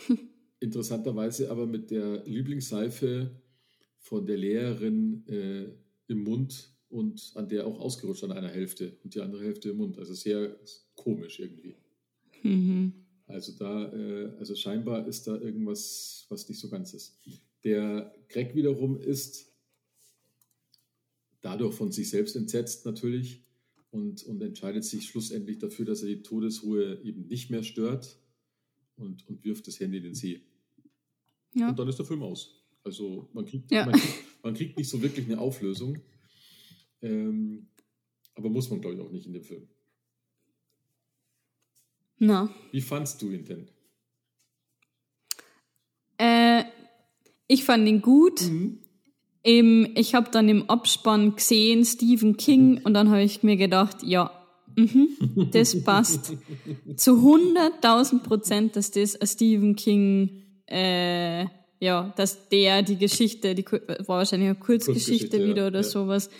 Interessanterweise 0.61 1.51
aber 1.51 1.67
mit 1.67 1.91
der 1.91 2.25
Lieblingsseife 2.25 3.31
von 3.99 4.27
der 4.27 4.37
Lehrerin 4.37 5.27
äh, 5.27 5.67
im 6.07 6.23
Mund 6.23 6.73
und 6.89 7.33
an 7.35 7.49
der 7.49 7.67
auch 7.67 7.81
ausgerutscht 7.81 8.23
an 8.25 8.33
einer 8.33 8.51
Hälfte 8.51 8.97
und 9.03 9.15
die 9.15 9.21
andere 9.21 9.43
Hälfte 9.43 9.71
im 9.71 9.79
Mund. 9.79 9.99
Also 9.99 10.15
sehr 10.15 10.57
komisch 10.95 11.41
irgendwie. 11.41 11.75
Mhm. 12.43 13.02
Also 13.33 13.53
da, 13.53 13.93
äh, 13.93 14.33
also 14.39 14.55
scheinbar 14.55 15.07
ist 15.07 15.27
da 15.27 15.37
irgendwas, 15.37 16.27
was 16.29 16.49
nicht 16.49 16.61
so 16.61 16.69
ganz 16.69 16.93
ist. 16.95 17.19
Der 17.65 18.15
Greg 18.29 18.55
wiederum 18.55 19.01
ist 19.01 19.53
dadurch 21.41 21.75
von 21.75 21.91
sich 21.93 22.11
selbst 22.11 22.37
entsetzt 22.37 22.85
natürlich 22.87 23.45
und, 23.91 24.23
und 24.25 24.41
entscheidet 24.43 24.85
sich 24.85 25.07
schlussendlich 25.07 25.59
dafür, 25.59 25.85
dass 25.85 26.03
er 26.03 26.09
die 26.09 26.23
Todesruhe 26.23 27.01
eben 27.03 27.27
nicht 27.27 27.51
mehr 27.51 27.62
stört 27.62 28.19
und, 28.97 29.27
und 29.29 29.45
wirft 29.45 29.67
das 29.67 29.81
Handy 29.81 29.99
in 29.99 30.05
den 30.05 30.15
See. 30.15 30.43
Ja. 31.55 31.71
Und 31.71 31.79
dann 31.79 31.89
ist 31.89 31.99
der 31.99 32.07
Film 32.07 32.23
aus. 32.23 32.62
Also 32.85 33.29
man 33.33 33.45
kriegt, 33.45 33.71
ja. 33.71 33.87
man, 33.87 34.01
man 34.43 34.55
kriegt 34.55 34.77
nicht 34.77 34.89
so 34.89 35.03
wirklich 35.03 35.27
eine 35.27 35.41
Auflösung. 35.41 35.99
Ähm, 37.01 37.69
aber 38.35 38.49
muss 38.49 38.71
man, 38.71 38.81
glaube 38.81 38.97
ich, 38.97 39.03
auch 39.03 39.11
nicht 39.11 39.27
in 39.27 39.33
dem 39.33 39.45
Film. 39.45 39.69
Na. 42.19 42.50
Wie 42.71 42.81
fandst 42.81 43.21
du 43.23 43.31
ihn 43.31 43.45
denn? 43.45 43.69
Äh, 46.19 46.64
ich 47.49 47.64
fand 47.64 47.87
ihn 47.88 48.00
gut. 48.00 48.42
Mhm. 48.42 48.78
Im, 49.45 49.88
ich 49.97 50.14
habe 50.14 50.31
dann 50.31 50.49
im 50.49 50.71
Abspann 50.71 51.35
gesehen 51.35 51.85
Stephen 51.85 52.37
King 52.37 52.81
und 52.85 52.95
dann 52.95 53.11
habe 53.11 53.23
ich 53.23 53.42
mir 53.42 53.57
gedacht, 53.57 54.04
ja, 54.04 54.31
mh, 54.76 55.49
das 55.50 55.83
passt 55.85 56.33
zu 56.97 57.11
100.000 57.11 58.21
Prozent, 58.21 58.76
dass 58.76 58.92
das 58.92 59.16
ein 59.16 59.26
Stephen 59.26 59.75
King, 59.75 60.45
äh, 60.66 61.47
ja, 61.81 62.14
dass 62.16 62.49
der 62.50 62.83
die 62.83 62.97
Geschichte, 62.97 63.57
die 63.57 63.64
war 63.66 64.19
wahrscheinlich 64.19 64.50
eine 64.50 64.59
Kurzgeschichte, 64.59 65.28
Kurzgeschichte 65.28 65.49
wieder 65.49 65.66
oder 65.66 65.81
ja. 65.81 65.83
sowas, 65.83 66.31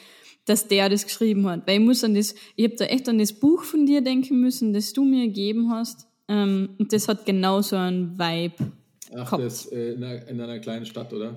dass 0.45 0.69
der 0.69 0.89
das 0.89 1.05
geschrieben 1.05 1.47
hat. 1.47 1.67
Weil 1.67 1.81
ich 1.81 1.87
muss 1.87 2.05
an 2.05 2.15
das, 2.15 2.35
ich 2.57 2.65
habe 2.65 2.77
da 2.77 2.85
echt 2.87 3.09
an 3.09 3.19
das 3.19 3.33
Buch 3.33 3.63
von 3.63 3.87
dir 3.87 4.01
denken 4.01 4.41
müssen, 4.41 4.73
das 4.73 4.93
du 4.93 5.05
mir 5.05 5.27
gegeben 5.27 5.71
hast. 5.71 6.07
Ähm, 6.29 6.71
und 6.79 6.93
das 6.93 7.09
hat 7.09 7.27
genau 7.27 7.61
so 7.63 7.77
einen 7.77 8.19
Vibe. 8.19 8.73
Ach, 9.15 9.25
gehabt. 9.27 9.43
das 9.43 9.67
äh, 9.67 9.93
in, 9.93 10.05
einer, 10.05 10.29
in, 10.29 10.41
einer, 10.41 10.59
kleinen 10.59 10.87
Stadt, 10.87 11.13
oder? 11.13 11.37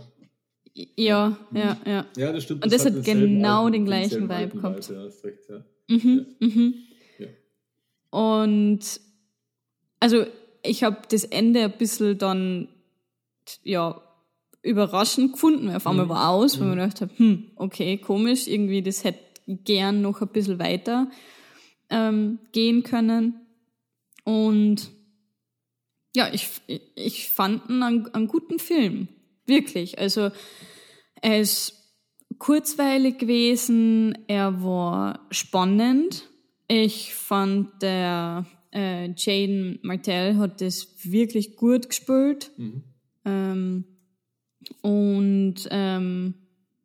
Ja, 0.73 1.37
ja, 1.53 1.77
ja. 1.85 2.05
Ja, 2.17 2.31
das 2.31 2.43
stimmt. 2.43 2.63
Und 2.63 2.73
das, 2.73 2.83
das 2.83 2.93
hat, 2.93 3.03
genau 3.03 3.65
Alten, 3.65 3.73
den 3.73 3.85
gleichen 3.85 4.29
Vibe 4.29 4.57
gehabt. 4.57 4.89
Ja, 4.89 5.03
hast 5.03 5.23
recht, 5.23 5.49
ja. 5.49 5.63
Mhm, 5.87 6.25
ja. 6.39 6.47
mhm. 6.47 6.73
Ja. 7.19 7.27
Und 8.09 8.99
also 9.99 10.25
ich 10.63 10.83
habe 10.83 10.97
das 11.09 11.23
Ende 11.23 11.63
ein 11.63 11.77
bisschen 11.77 12.17
dann 12.17 12.67
ja 13.63 14.01
überraschend 14.65 15.33
gefunden. 15.33 15.69
Auf 15.69 15.87
einmal 15.87 16.05
mhm. 16.05 16.09
war 16.09 16.29
aus, 16.29 16.59
weil 16.59 16.67
mhm. 16.67 16.77
man 16.77 16.89
gedacht 16.89 17.17
hm, 17.17 17.51
okay, 17.55 17.97
komisch, 17.97 18.47
irgendwie, 18.47 18.81
das 18.81 19.03
hätte 19.03 19.19
gern 19.47 20.01
noch 20.01 20.21
ein 20.21 20.27
bisschen 20.29 20.59
weiter 20.59 21.09
ähm, 21.89 22.39
gehen 22.51 22.83
können. 22.83 23.35
Und 24.23 24.91
ja, 26.15 26.29
ich, 26.33 26.49
ich 26.95 27.29
fand 27.29 27.69
einen, 27.69 28.07
einen 28.13 28.27
guten 28.27 28.57
Film. 28.57 29.07
Wirklich. 29.45 29.99
Also, 29.99 30.31
er 31.21 31.39
ist 31.39 31.73
kurzweilig 32.39 33.19
gewesen, 33.19 34.17
er 34.27 34.63
war 34.63 35.27
spannend. 35.29 36.27
Ich 36.67 37.13
fand, 37.13 37.81
der 37.83 38.45
äh, 38.73 39.11
Jaden 39.15 39.79
Martell 39.83 40.37
hat 40.37 40.61
das 40.61 40.87
wirklich 41.03 41.55
gut 41.55 41.89
gespielt. 41.89 42.51
Mhm. 42.57 42.83
Ähm, 43.25 43.85
und 44.81 45.55
ähm, 45.69 46.33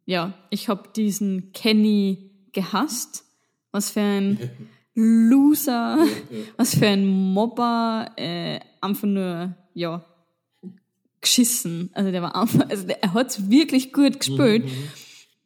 ja, 0.06 0.34
ich 0.50 0.68
habe 0.68 0.88
diesen 0.94 1.52
Kenny 1.52 2.30
gehasst. 2.52 3.24
Was 3.72 3.90
für 3.90 4.00
ein 4.00 4.38
Loser, 4.94 5.98
ja, 5.98 6.04
ja. 6.04 6.44
was 6.56 6.74
für 6.76 6.88
ein 6.88 7.06
Mobber, 7.06 8.10
äh, 8.16 8.58
einfach 8.80 9.06
nur, 9.06 9.54
ja, 9.74 10.04
geschissen. 11.20 11.90
Also 11.92 12.10
der 12.10 12.22
war 12.22 12.34
einfach, 12.34 12.68
also 12.68 12.86
der, 12.86 13.02
er 13.02 13.14
hat's 13.14 13.50
wirklich 13.50 13.92
gut 13.92 14.18
gespielt. 14.18 14.64
Mhm, 14.64 14.70
mhm. 14.70 14.88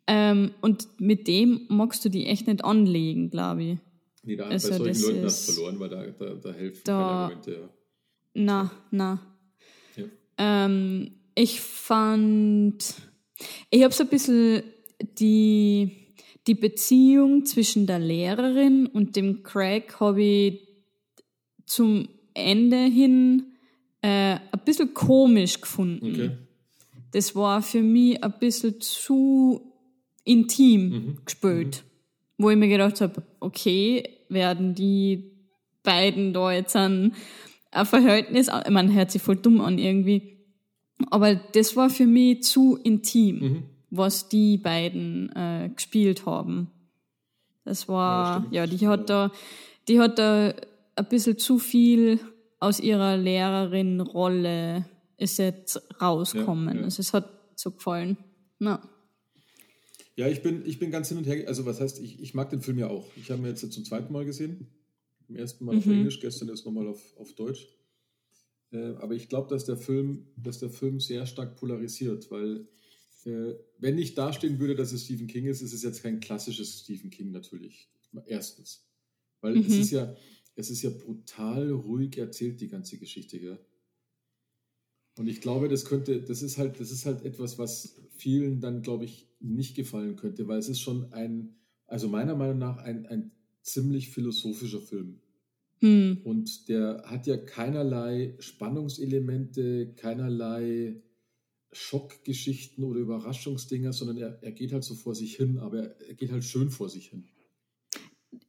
ähm, 0.07 0.55
und 0.61 0.89
mit 0.99 1.29
dem 1.29 1.67
magst 1.69 2.05
du 2.05 2.09
die 2.09 2.27
echt 2.27 2.47
nicht 2.47 2.65
anlegen, 2.65 3.31
glaube 3.31 3.63
ich. 3.63 3.79
Nee, 4.23 4.37
da 4.37 4.45
also, 4.47 4.71
bei 4.71 4.93
solchen 4.93 5.03
Leuten 5.03 5.25
hast 5.27 5.49
du 5.49 5.53
verloren, 5.53 5.81
weil 5.81 5.89
da, 5.91 6.07
da, 6.07 6.35
da 6.35 6.53
helfen 6.53 6.81
da, 6.85 6.93
keine 6.93 7.11
Argumente. 7.11 7.51
Ja. 7.53 7.69
Na, 8.35 8.71
na. 8.91 9.21
Ja. 9.97 10.05
Ähm, 10.39 11.11
ich 11.35 11.61
fand, 11.61 12.95
ich 13.71 13.83
habe 13.83 13.95
so 13.95 14.05
ein 14.05 14.09
bisschen 14.09 14.63
die, 15.19 16.15
die 16.47 16.55
Beziehung 16.55 17.45
zwischen 17.45 17.87
der 17.87 17.99
Lehrerin 17.99 18.87
und 18.87 19.17
dem 19.17 19.43
Craig 19.43 19.99
habe 20.01 20.23
ich 20.23 20.69
zum 21.67 22.09
Ende 22.35 22.85
hin 22.85 23.55
äh, 24.03 24.35
ein 24.35 24.61
bisschen 24.65 24.93
komisch 24.95 25.61
gefunden. 25.61 26.13
Okay. 26.13 26.31
Das 27.13 27.35
war 27.35 27.63
für 27.63 27.83
mich 27.83 28.23
ein 28.23 28.35
bisschen 28.39 28.81
zu 28.81 29.73
intim 30.25 30.89
mhm. 30.89 31.19
gespielt. 31.25 31.85
Mhm. 31.85 32.43
Wo 32.43 32.51
ich 32.51 32.57
mir 32.57 32.69
gedacht 32.69 33.01
habe, 33.01 33.23
okay, 33.41 34.03
werden 34.29 34.75
die 34.75 35.31
beiden 35.85 36.33
da 36.33 36.51
jetzt 36.51 36.75
ein, 36.75 37.15
ein 37.71 37.87
Verhältnis, 37.87 38.49
ich 38.49 38.71
meine, 38.71 38.93
hört 38.93 39.13
sich 39.13 39.23
voll 39.23 39.37
dumm 39.37 39.61
an 39.61 39.79
irgendwie, 39.79 40.34
aber 41.11 41.35
das 41.35 41.77
war 41.77 41.91
für 41.91 42.07
mich 42.07 42.43
zu 42.43 42.77
intim, 42.77 43.39
mhm. 43.41 43.63
was 43.91 44.29
die 44.29 44.59
beiden 44.59 45.31
äh, 45.35 45.71
gespielt 45.75 46.27
haben. 46.27 46.71
Das 47.65 47.89
war, 47.89 48.47
ja, 48.51 48.65
ja 48.65 48.67
die 48.67 48.87
hat 48.87 49.09
da, 49.11 49.33
die 49.89 50.01
hat 50.01 50.19
da 50.19 50.55
ein 50.97 51.09
bisschen 51.09 51.39
zu 51.39 51.59
viel 51.59 52.21
aus 52.61 52.81
ihrer 52.81 53.17
Lehrerin-Rolle 53.17 54.87
ist 55.17 55.39
jetzt 55.39 55.81
rauskommen. 56.01 56.75
Ja, 56.75 56.81
ja. 56.81 56.85
Also 56.85 57.01
es 57.01 57.13
hat 57.13 57.31
so 57.57 57.71
gefallen. 57.71 58.17
Ja. 58.59 58.83
Ja, 60.17 60.29
ich 60.29 60.43
bin, 60.43 60.63
ich 60.65 60.79
bin 60.79 60.91
ganz 60.91 61.09
hin 61.09 61.19
und 61.19 61.27
her. 61.27 61.49
Also, 61.49 61.67
was 61.67 61.81
heißt, 61.81 62.01
ich, 62.01 62.21
ich 62.21 62.35
mag 62.35 62.51
den 62.51 62.63
Film 62.63 62.79
ja 62.79 62.89
auch. 62.89 63.07
Ich 63.17 63.31
habe 63.31 63.43
ihn 63.43 63.47
jetzt 63.47 63.73
zum 63.73 63.85
zweiten 63.85 64.13
Mal 64.13 64.25
gesehen. 64.25 64.69
Im 65.29 65.37
ersten 65.37 65.65
Mal 65.65 65.73
mhm. 65.73 65.79
auf 65.79 65.87
Englisch, 65.87 66.21
gestern 66.21 66.49
ist 66.51 66.65
nochmal 66.65 66.87
auf, 66.87 67.01
auf 67.17 67.33
Deutsch. 67.35 67.67
Äh, 68.75 68.97
aber 68.99 69.15
ich 69.15 69.29
glaube, 69.29 69.49
dass, 69.49 69.65
der 69.65 69.77
Film, 69.77 70.27
dass 70.37 70.59
der 70.59 70.71
Film 70.71 70.99
sehr 71.01 71.27
stark 71.27 71.57
polarisiert, 71.57 72.31
weil, 72.31 72.67
äh, 73.25 73.55
wenn 73.79 73.95
nicht 73.95 74.19
dastehen 74.19 74.59
würde, 74.59 74.75
dass 74.75 74.93
es 74.93 75.05
Stephen 75.05 75.29
King 75.29 75.47
ist, 75.47 75.63
ist 75.63 75.73
es 75.73 75.83
jetzt 75.83 76.03
kein 76.03 76.21
klassisches 76.21 76.81
Stephen 76.81 77.11
King 77.11 77.31
natürlich. 77.31 77.89
Erstens. 78.27 78.85
Weil 79.41 79.55
mhm. 79.55 79.67
es, 79.67 79.77
ist 79.77 79.91
ja, 79.93 80.15
es 80.57 80.71
ist 80.71 80.83
ja 80.83 80.91
brutal 80.91 81.71
ruhig 81.71 82.19
erzählt, 82.19 82.61
die 82.61 82.69
ganze 82.69 82.99
Geschichte. 82.99 83.39
Gell? 83.39 83.59
Und 85.17 85.29
ich 85.29 85.41
glaube, 85.41 85.69
das 85.69 85.85
könnte, 85.85 86.21
das 86.21 86.43
ist 86.43 86.59
halt, 86.59 86.81
das 86.81 86.91
ist 86.91 87.07
halt 87.07 87.25
etwas, 87.25 87.59
was 87.59 88.01
vielen 88.17 88.61
dann, 88.61 88.83
glaube 88.83 89.05
ich, 89.05 89.29
nicht 89.39 89.77
gefallen 89.77 90.17
könnte, 90.17 90.49
weil 90.49 90.59
es 90.59 90.69
ist 90.69 90.81
schon 90.81 91.13
ein, 91.13 91.55
also 91.87 92.09
meiner 92.09 92.35
Meinung 92.35 92.59
nach 92.59 92.79
ein, 92.79 93.07
ein 93.07 93.31
ziemlich 93.63 94.11
philosophischer 94.11 94.81
Film. 94.81 95.21
Hm. 95.85 96.23
Und 96.25 96.71
der 96.71 97.03
hat 97.05 97.27
ja 97.27 97.37
keinerlei 97.37 98.37
Spannungselemente, 98.39 99.93
keinerlei 99.97 101.03
Schockgeschichten 101.73 102.85
oder 102.85 103.01
Überraschungsdinger, 103.01 103.93
sondern 103.93 104.17
er, 104.17 104.39
er 104.43 104.53
geht 104.53 104.73
halt 104.73 104.83
so 104.83 104.95
vor 104.95 105.15
sich 105.15 105.37
hin, 105.37 105.59
aber 105.59 106.01
er 106.01 106.15
geht 106.15 106.33
halt 106.33 106.43
schön 106.43 106.71
vor 106.71 106.89
sich 106.89 107.09
hin. 107.09 107.29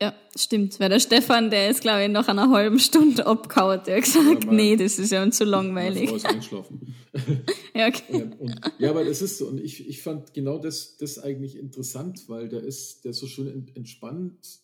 Ja, 0.01 0.15
stimmt. 0.33 0.79
Weil 0.79 0.87
der 0.87 1.01
Stefan, 1.01 1.49
der 1.49 1.69
ist, 1.69 1.81
glaube 1.81 2.03
ich, 2.03 2.09
nach 2.09 2.29
einer 2.29 2.49
halben 2.49 2.79
Stunde 2.79 3.25
abgehauen. 3.27 3.81
Der 3.85 3.97
hat 3.97 4.05
gesagt, 4.05 4.45
ja, 4.45 4.51
nee, 4.53 4.77
das 4.77 4.97
ist 4.97 5.11
ja 5.11 5.29
zu 5.29 5.43
langweilig. 5.43 6.07
Frau 6.07 6.15
ist 6.15 6.25
einschlafen. 6.25 6.95
ja, 7.75 7.87
okay. 7.89 8.29
Und, 8.39 8.61
ja, 8.79 8.91
aber 8.91 9.03
das 9.03 9.21
ist 9.21 9.39
so. 9.39 9.47
Und 9.47 9.59
ich, 9.59 9.85
ich 9.89 10.01
fand 10.01 10.33
genau 10.33 10.57
das, 10.57 10.95
das 10.95 11.19
eigentlich 11.19 11.57
interessant, 11.57 12.29
weil 12.29 12.47
der 12.47 12.63
ist, 12.63 13.03
der 13.03 13.11
ist 13.11 13.19
so 13.19 13.27
schön 13.27 13.67
entspannt 13.75 14.61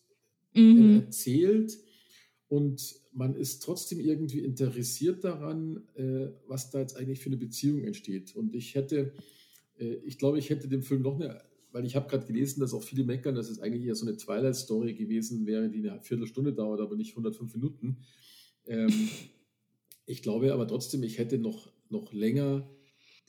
mhm. 0.54 1.02
erzählt 1.04 1.76
und 2.52 3.00
man 3.14 3.34
ist 3.34 3.62
trotzdem 3.62 3.98
irgendwie 3.98 4.40
interessiert 4.40 5.24
daran, 5.24 5.84
äh, 5.94 6.28
was 6.46 6.70
da 6.70 6.80
jetzt 6.80 6.98
eigentlich 6.98 7.20
für 7.20 7.30
eine 7.30 7.38
Beziehung 7.38 7.82
entsteht. 7.82 8.36
Und 8.36 8.54
ich 8.54 8.74
hätte, 8.74 9.14
äh, 9.78 9.94
ich 10.04 10.18
glaube, 10.18 10.38
ich 10.38 10.50
hätte 10.50 10.68
dem 10.68 10.82
Film 10.82 11.00
noch 11.00 11.18
eine 11.18 11.40
weil 11.72 11.86
ich 11.86 11.96
habe 11.96 12.06
gerade 12.06 12.26
gelesen, 12.26 12.60
dass 12.60 12.74
auch 12.74 12.82
viele 12.82 13.02
meckern, 13.02 13.34
dass 13.34 13.48
es 13.48 13.58
eigentlich 13.58 13.86
eher 13.86 13.94
so 13.94 14.06
eine 14.06 14.18
Twilight-Story 14.18 14.92
gewesen 14.92 15.46
wäre, 15.46 15.70
die 15.70 15.88
eine 15.88 16.02
Viertelstunde 16.02 16.52
dauert, 16.52 16.82
aber 16.82 16.96
nicht 16.96 17.12
105 17.12 17.54
Minuten. 17.54 17.96
Ähm, 18.66 19.08
ich 20.04 20.20
glaube 20.20 20.52
aber 20.52 20.68
trotzdem, 20.68 21.02
ich 21.02 21.16
hätte 21.16 21.38
noch, 21.38 21.72
noch 21.88 22.12
länger 22.12 22.68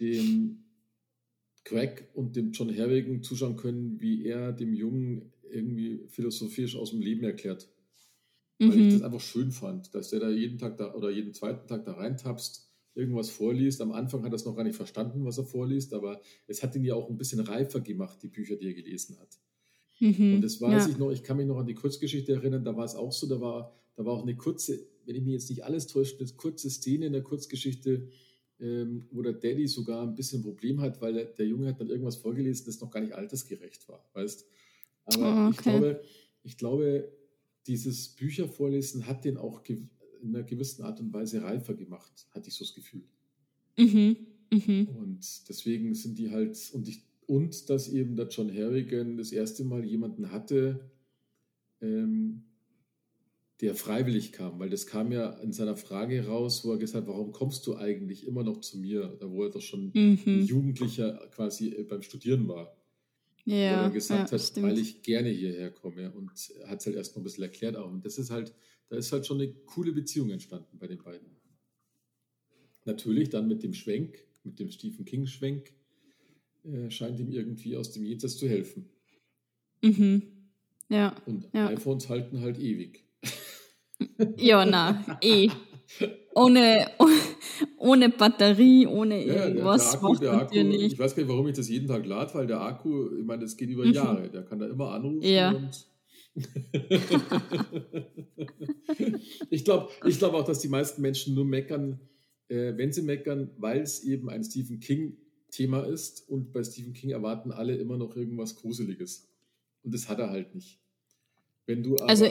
dem 0.02 0.66
Craig 1.64 2.10
und 2.14 2.36
dem 2.36 2.52
John 2.52 2.68
Herrigan 2.68 3.24
zuschauen 3.24 3.56
können, 3.56 4.02
wie 4.02 4.26
er 4.26 4.52
dem 4.52 4.74
Jungen 4.74 5.32
irgendwie 5.50 6.02
philosophisch 6.10 6.76
aus 6.76 6.90
dem 6.90 7.00
Leben 7.00 7.24
erklärt. 7.24 7.70
Weil 8.60 8.68
mhm. 8.70 8.88
ich 8.88 8.94
das 8.94 9.02
einfach 9.04 9.20
schön 9.20 9.52
fand, 9.52 9.94
dass 9.96 10.10
der 10.10 10.20
da 10.20 10.30
jeden 10.30 10.58
Tag 10.58 10.78
da 10.78 10.94
oder 10.94 11.10
jeden 11.10 11.34
zweiten 11.34 11.68
Tag 11.68 11.86
da 11.86 11.94
reintapst 11.94 12.70
irgendwas 12.96 13.30
vorliest. 13.30 13.82
Am 13.82 13.92
Anfang 13.92 14.24
hat 14.24 14.32
er 14.32 14.36
es 14.36 14.46
noch 14.46 14.56
gar 14.56 14.64
nicht 14.64 14.76
verstanden, 14.76 15.26
was 15.26 15.38
er 15.38 15.46
vorliest, 15.46 15.94
aber 15.94 16.22
es 16.48 16.62
hat 16.62 16.76
ihn 16.76 16.84
ja 16.84 16.96
auch 16.96 17.10
ein 17.10 17.18
bisschen 17.18 17.40
reifer 17.40 17.82
gemacht, 17.82 18.22
die 18.22 18.28
Bücher, 18.28 18.56
die 18.56 18.68
er 18.68 18.74
gelesen 18.74 19.18
hat. 19.20 19.40
Mhm, 20.00 20.36
und 20.36 20.42
das 20.42 20.62
weiß 20.62 20.86
ja. 20.86 20.92
ich 20.92 20.98
noch, 20.98 21.12
ich 21.12 21.24
kann 21.24 21.38
mich 21.38 21.48
noch 21.48 21.58
an 21.58 21.66
die 21.66 21.74
Kurzgeschichte 21.74 22.34
erinnern, 22.34 22.64
da 22.64 22.76
war 22.76 22.86
es 22.86 22.96
auch 22.96 23.12
so, 23.12 23.28
da 23.28 23.40
war, 23.40 23.74
da 23.96 24.06
war 24.06 24.14
auch 24.14 24.24
eine 24.24 24.36
kurze, 24.36 24.86
wenn 25.06 25.16
ich 25.16 25.24
mich 25.24 25.34
jetzt 25.34 25.50
nicht 25.50 25.64
alles 25.64 25.88
täusche, 25.88 26.18
eine 26.20 26.28
kurze 26.36 26.70
Szene 26.70 27.08
in 27.08 27.14
der 27.14 27.24
Kurzgeschichte, 27.24 28.10
ähm, 28.60 29.06
wo 29.12 29.22
der 29.22 29.34
Daddy 29.34 29.68
sogar 29.68 30.04
ein 30.04 30.16
bisschen 30.16 30.42
ein 30.42 30.44
Problem 30.44 30.82
hat, 30.82 31.02
weil 31.02 31.14
der, 31.14 31.26
der, 31.26 31.48
Junge 31.48 31.68
hat 31.68 31.80
dann 31.80 31.90
irgendwas 31.90 32.18
vorgelesen, 32.18 32.66
das 32.66 32.80
noch 32.80 32.92
gar 32.92 33.02
nicht 33.02 33.14
altersgerecht 33.14 33.88
war, 33.90 34.08
weißt 34.14 34.46
Aber 35.06 35.46
oh, 35.46 35.48
okay. 35.48 35.52
ich 35.52 35.58
glaube, 35.58 36.02
ich 36.44 36.58
glaube, 36.58 37.12
dieses 37.68 38.10
Büchervorlesen 38.10 39.08
hat 39.08 39.26
den 39.26 39.38
auch 39.38 39.64
in 39.68 39.90
einer 40.24 40.44
gewissen 40.44 40.84
Art 40.84 41.00
und 41.00 41.14
Weise 41.14 41.44
reifer 41.44 41.74
gemacht, 41.74 42.28
hatte 42.32 42.50
ich 42.50 42.56
so 42.56 42.66
das 42.66 42.74
Gefühl. 42.74 43.04
Mhm. 43.78 44.18
Mhm. 44.52 44.88
Und 44.96 45.50
deswegen 45.50 45.96
sind 45.96 46.18
die 46.18 46.30
halt, 46.30 46.58
und, 46.74 46.88
ich, 46.88 47.04
und 47.28 47.70
dass 47.70 47.90
eben 47.90 48.16
der 48.16 48.28
John 48.28 48.54
Harrigan 48.54 49.18
das 49.18 49.32
erste 49.32 49.64
Mal 49.64 49.84
jemanden 49.84 50.32
hatte, 50.32 50.92
ähm, 51.82 52.44
der 53.62 53.76
freiwillig 53.76 54.32
kam, 54.32 54.60
weil 54.60 54.70
das 54.70 54.88
kam 54.88 55.12
ja 55.12 55.30
in 55.40 55.54
seiner 55.54 55.78
Frage 55.78 56.26
raus, 56.26 56.66
wo 56.66 56.72
er 56.72 56.78
gesagt 56.78 57.08
hat, 57.08 57.14
warum 57.14 57.32
kommst 57.32 57.66
du 57.66 57.78
eigentlich 57.78 58.28
immer 58.28 58.44
noch 58.44 58.60
zu 58.60 58.78
mir, 58.78 59.16
da 59.20 59.30
wo 59.30 59.44
er 59.44 59.52
doch 59.52 59.62
schon 59.62 59.92
mhm. 59.94 60.20
ein 60.26 60.46
Jugendlicher 60.46 61.30
quasi 61.32 61.70
äh, 61.70 61.84
beim 61.84 62.02
Studieren 62.02 62.48
war. 62.48 62.76
Ja, 63.46 63.84
er 63.84 63.90
gesagt 63.90 64.32
ja, 64.32 64.38
hat, 64.38 64.42
stimmt. 64.42 64.68
weil 64.68 64.78
ich 64.78 65.02
gerne 65.02 65.30
hierher 65.30 65.70
komme 65.72 66.12
und 66.12 66.32
hat 66.66 66.80
es 66.80 66.86
halt 66.86 66.96
erst 66.96 67.16
noch 67.16 67.22
ein 67.22 67.24
bisschen 67.24 67.44
erklärt 67.44 67.76
auch. 67.76 67.92
Und 67.92 68.06
das 68.06 68.18
ist 68.18 68.30
halt, 68.30 68.54
da 68.90 68.96
ist 68.96 69.12
halt 69.12 69.26
schon 69.26 69.42
eine 69.42 69.54
coole 69.66 69.92
Beziehung 69.92 70.30
entstanden 70.30 70.78
bei 70.78 70.88
den 70.88 71.02
beiden. 71.04 71.28
Natürlich 72.86 73.30
dann 73.30 73.48
mit 73.48 73.64
dem 73.64 73.74
Schwenk, 73.74 74.18
mit 74.44 74.60
dem 74.60 74.70
Stephen 74.70 75.06
King-Schwenk, 75.06 75.74
äh, 76.64 76.90
scheint 76.90 77.20
ihm 77.20 77.32
irgendwie 77.32 77.76
aus 77.76 77.92
dem 77.92 78.06
Jenseits 78.06 78.38
zu 78.38 78.48
helfen. 78.48 78.90
Mhm. 79.82 80.22
Ja. 80.90 81.16
Und 81.26 81.50
ja. 81.54 81.68
iPhones 81.68 82.08
halten 82.10 82.42
halt 82.42 82.60
ewig. 82.60 83.04
Ja, 84.38 84.66
na, 84.66 85.18
eh. 85.22 85.50
Ohne, 86.36 86.92
ohne 87.78 88.10
Batterie, 88.10 88.88
ohne 88.88 89.24
irgendwas. 89.24 89.94
Ja, 89.94 90.00
der, 90.00 90.10
Akku, 90.10 90.16
der 90.20 90.34
Akku. 90.34 90.56
Ich 90.56 90.98
weiß 90.98 91.16
gar 91.16 91.24
nicht, 91.24 91.32
warum 91.32 91.48
ich 91.48 91.56
das 91.56 91.70
jeden 91.70 91.88
Tag 91.88 92.06
lade, 92.06 92.34
weil 92.34 92.48
der 92.48 92.62
Akku, 92.62 93.16
ich 93.18 93.26
meine, 93.26 93.44
das 93.44 93.56
geht 93.56 93.70
über 93.70 93.86
mhm. 93.86 93.94
Jahre. 93.94 94.30
Der 94.30 94.44
kann 94.44 94.60
da 94.60 94.68
immer 94.68 94.92
anrufen 94.92 95.22
ja. 95.22 95.54
ich 99.52 99.64
glaube 99.64 99.92
ich 100.04 100.18
glaub 100.18 100.34
auch, 100.34 100.46
dass 100.46 100.58
die 100.58 100.68
meisten 100.68 101.04
Menschen 101.04 101.36
nur 101.36 101.46
meckern, 101.46 102.00
äh, 102.48 102.76
wenn 102.76 102.92
sie 102.92 103.04
meckern, 103.04 103.52
weil 103.58 103.82
es 103.82 104.04
eben 104.04 104.32
ein 104.32 104.44
Stephen 104.44 104.80
King-Thema 104.80 105.82
ist 105.82 106.28
und 106.28 106.52
bei 106.52 106.64
Stephen 106.64 106.94
King 106.94 107.12
erwarten 107.12 107.52
alle 107.52 107.76
immer 107.76 107.98
noch 107.98 108.16
irgendwas 108.16 108.56
Gruseliges. 108.56 109.30
Und 109.84 109.94
das 109.94 110.10
hat 110.10 110.18
er 110.18 110.32
halt 110.32 110.56
nicht. 110.56 110.80
Wenn 111.68 111.84
du 111.84 111.98
aber 111.98 112.10
also, 112.10 112.26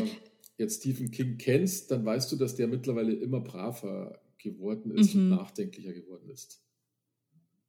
jetzt 0.62 0.80
Stephen 0.80 1.10
King 1.10 1.36
kennst, 1.38 1.90
dann 1.90 2.04
weißt 2.04 2.32
du, 2.32 2.36
dass 2.36 2.56
der 2.56 2.68
mittlerweile 2.68 3.12
immer 3.12 3.40
braver 3.40 4.18
geworden 4.38 4.90
ist 4.92 5.14
mhm. 5.14 5.32
und 5.32 5.38
nachdenklicher 5.38 5.92
geworden 5.92 6.30
ist. 6.30 6.60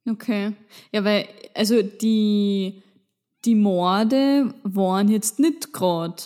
Okay. 0.08 0.52
Ja, 0.92 1.04
weil, 1.04 1.26
also 1.54 1.82
die 1.82 2.82
die 3.44 3.54
Morde 3.54 4.54
waren 4.62 5.08
jetzt 5.08 5.38
nicht 5.38 5.72
gerade 5.72 6.22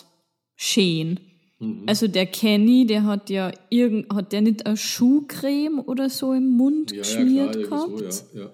schön. 0.55 1.19
Mhm. 1.59 1.83
Also 1.85 2.07
der 2.07 2.25
Kenny, 2.25 2.85
der 2.85 3.03
hat 3.03 3.29
ja 3.29 3.51
irgend, 3.69 4.13
hat 4.13 4.31
der 4.31 4.41
nicht 4.41 4.65
eine 4.65 4.77
Schuhcreme 4.77 5.79
oder 5.79 6.09
so 6.09 6.33
im 6.33 6.49
Mund 6.49 6.91
ja, 6.91 6.99
geschmiert 6.99 7.55
ja, 7.55 7.61
klar, 7.63 7.87
gehabt? 7.87 8.13
So, 8.13 8.25
ja, 8.33 8.43
ja. 8.45 8.51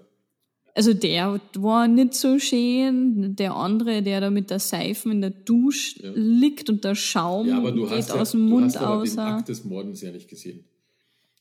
Also 0.78 0.94
der 0.94 1.40
war 1.54 1.88
nicht 1.88 2.14
so 2.16 2.38
schön. 2.38 3.34
Der 3.38 3.56
andere, 3.56 4.04
der 4.04 4.20
da 4.20 4.30
mit 4.30 4.50
der 4.50 4.60
Seife 4.60 5.10
in 5.10 5.22
der 5.22 5.30
Dusche 5.30 6.04
ja. 6.04 6.12
liegt 6.14 6.70
und 6.70 6.84
der 6.84 6.96
Schaum 6.96 7.48
ja, 7.48 7.62
geht 7.72 8.12
aus 8.12 8.32
dem 8.32 8.42
Mund 8.50 8.76
du 8.76 8.80
hast 8.80 8.84
aber 8.84 9.04
den 9.06 9.20
Akt 9.20 9.48
des 9.48 9.64
Mordens 9.64 10.02
ja 10.02 10.12
nicht 10.12 10.28
gesehen. 10.28 10.66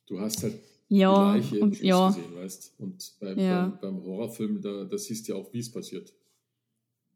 Du 0.06 0.20
hast 0.20 0.44
halt 0.44 0.54
ja, 0.88 1.34
die 1.34 1.40
Leiche 1.40 1.60
und, 1.60 1.82
ja. 1.82 2.08
gesehen, 2.08 2.34
weißt 2.36 2.74
Und 2.78 3.12
beim, 3.18 3.38
ja. 3.40 3.66
beim, 3.66 3.96
beim 3.96 4.04
Horrorfilm, 4.04 4.60
da, 4.62 4.84
da 4.84 4.96
siehst 4.96 5.26
du 5.26 5.32
ja 5.32 5.38
auch, 5.38 5.52
wie 5.52 5.58
es 5.58 5.72
passiert. 5.72 6.12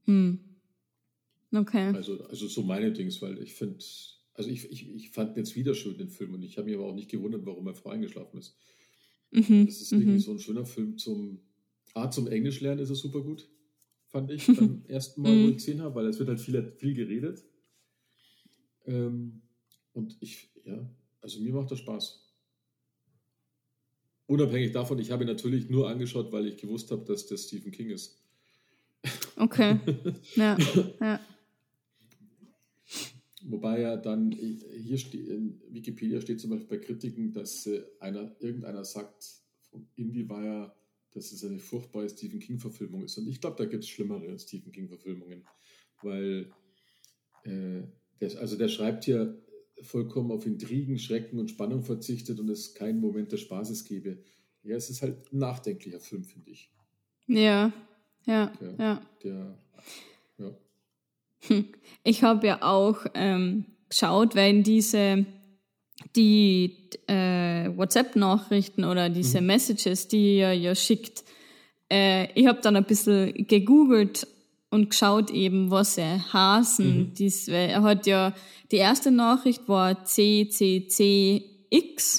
Hm. 0.06 0.40
Okay. 1.52 1.92
Also, 1.94 2.20
also 2.24 2.48
so 2.48 2.62
meine 2.62 2.90
Dings, 2.90 3.22
weil 3.22 3.40
ich 3.40 3.54
finde, 3.54 3.78
also 4.34 4.50
ich, 4.50 4.68
ich, 4.72 4.92
ich 4.92 5.10
fand 5.10 5.36
jetzt 5.36 5.54
wieder 5.54 5.74
schön 5.74 5.96
den 5.96 6.10
Film 6.10 6.34
und 6.34 6.42
ich 6.42 6.58
habe 6.58 6.66
mich 6.66 6.74
aber 6.74 6.86
auch 6.86 6.94
nicht 6.94 7.10
gewundert, 7.10 7.46
warum 7.46 7.68
er 7.68 7.74
Frau 7.74 7.90
eingeschlafen 7.90 8.38
ist. 8.40 8.56
Mhm. 9.30 9.66
Das 9.66 9.80
ist 9.80 9.92
mhm. 9.92 10.00
irgendwie 10.00 10.18
so 10.18 10.32
ein 10.32 10.40
schöner 10.40 10.64
Film 10.66 10.98
zum, 10.98 11.38
A, 11.94 12.10
zum 12.10 12.28
Englisch 12.28 12.60
lernen 12.60 12.80
ist 12.80 12.90
er 12.90 12.96
super 12.96 13.20
gut, 13.20 13.48
fand 14.06 14.30
ich 14.30 14.46
beim 14.56 14.84
ersten 14.88 15.22
Mal, 15.22 15.32
wo 15.32 15.42
mhm. 15.42 15.48
ich 15.50 15.56
gesehen 15.56 15.82
habe, 15.82 15.94
weil 15.94 16.06
es 16.06 16.18
wird 16.18 16.28
halt 16.28 16.40
viel, 16.40 16.72
viel 16.76 16.94
geredet. 16.94 17.44
Ähm, 18.86 19.42
und 19.92 20.16
ich, 20.20 20.50
ja, 20.64 20.88
also 21.20 21.40
mir 21.40 21.52
macht 21.52 21.70
das 21.70 21.80
Spaß. 21.80 22.24
Unabhängig 24.26 24.72
davon, 24.72 24.98
ich 24.98 25.10
habe 25.10 25.24
ihn 25.24 25.28
natürlich 25.28 25.70
nur 25.70 25.88
angeschaut, 25.88 26.30
weil 26.32 26.46
ich 26.46 26.58
gewusst 26.58 26.90
habe, 26.90 27.04
dass 27.04 27.26
das 27.26 27.44
Stephen 27.44 27.72
King 27.72 27.90
ist. 27.90 28.18
Okay. 29.40 29.78
Ja, 30.34 30.58
ja. 31.00 31.20
Wobei 33.44 33.80
ja 33.80 33.96
dann, 33.96 34.32
hier 34.32 34.98
steht, 34.98 35.28
in 35.28 35.60
Wikipedia 35.70 36.20
steht 36.20 36.40
zum 36.40 36.50
Beispiel 36.50 36.78
bei 36.78 36.84
Kritiken, 36.84 37.32
dass 37.32 37.66
äh, 37.66 37.84
einer, 38.00 38.34
irgendeiner 38.40 38.84
sagt, 38.84 39.24
vom 39.70 39.86
IndieWire, 39.94 40.74
dass 41.18 41.32
es 41.32 41.44
eine 41.44 41.58
furchtbare 41.58 42.08
Stephen 42.08 42.38
King-Verfilmung 42.38 43.04
ist. 43.04 43.18
Und 43.18 43.28
ich 43.28 43.40
glaube, 43.40 43.56
da 43.56 43.64
gibt 43.64 43.84
es 43.84 43.90
schlimmere 43.90 44.38
Stephen 44.38 44.72
King-Verfilmungen, 44.72 45.44
weil 46.02 46.52
äh, 47.44 47.82
der, 48.20 48.38
also 48.40 48.56
der 48.56 48.68
schreibt 48.68 49.04
hier 49.04 49.36
vollkommen 49.82 50.30
auf 50.30 50.46
Intrigen, 50.46 50.98
Schrecken 50.98 51.38
und 51.38 51.50
Spannung 51.50 51.82
verzichtet 51.82 52.40
und 52.40 52.48
es 52.48 52.74
keinen 52.74 53.00
Moment 53.00 53.32
des 53.32 53.40
Spaßes 53.40 53.84
gebe. 53.84 54.22
Ja, 54.62 54.76
es 54.76 54.90
ist 54.90 55.02
halt 55.02 55.32
ein 55.32 55.38
nachdenklicher 55.38 56.00
Film, 56.00 56.24
finde 56.24 56.50
ich. 56.50 56.70
Ja, 57.26 57.72
ja, 58.26 58.52
Der, 58.60 58.74
ja. 58.78 59.02
der 59.22 59.58
ja. 60.38 60.58
Ich 62.04 62.22
habe 62.22 62.46
ja 62.46 62.62
auch 62.62 63.06
ähm, 63.14 63.66
geschaut, 63.88 64.34
wenn 64.34 64.62
diese 64.62 65.26
die 66.16 66.76
äh, 67.06 67.70
WhatsApp-Nachrichten 67.76 68.84
oder 68.84 69.08
diese 69.08 69.40
Messages, 69.40 70.08
die 70.08 70.36
er 70.36 70.52
ja 70.52 70.74
schickt, 70.74 71.24
äh, 71.90 72.30
ich 72.38 72.46
habe 72.46 72.60
dann 72.62 72.76
ein 72.76 72.84
bisschen 72.84 73.46
gegoogelt 73.46 74.26
und 74.70 74.90
geschaut 74.90 75.30
eben, 75.30 75.70
was 75.70 75.96
er 75.98 76.32
hasen. 76.32 77.12
Dies, 77.14 77.48
weil 77.48 77.70
er 77.70 77.82
hat 77.82 78.06
ja, 78.06 78.34
die 78.70 78.76
erste 78.76 79.10
Nachricht 79.10 79.66
war 79.68 80.04
CCCX, 80.04 81.40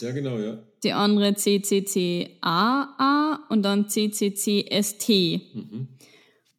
ja, 0.01 0.11
genau, 0.11 0.37
ja. 0.39 0.57
die 0.83 0.93
andere 0.93 1.35
CCCAA 1.35 2.39
und 3.49 3.61
dann 3.63 3.87
CCCST. 3.87 5.41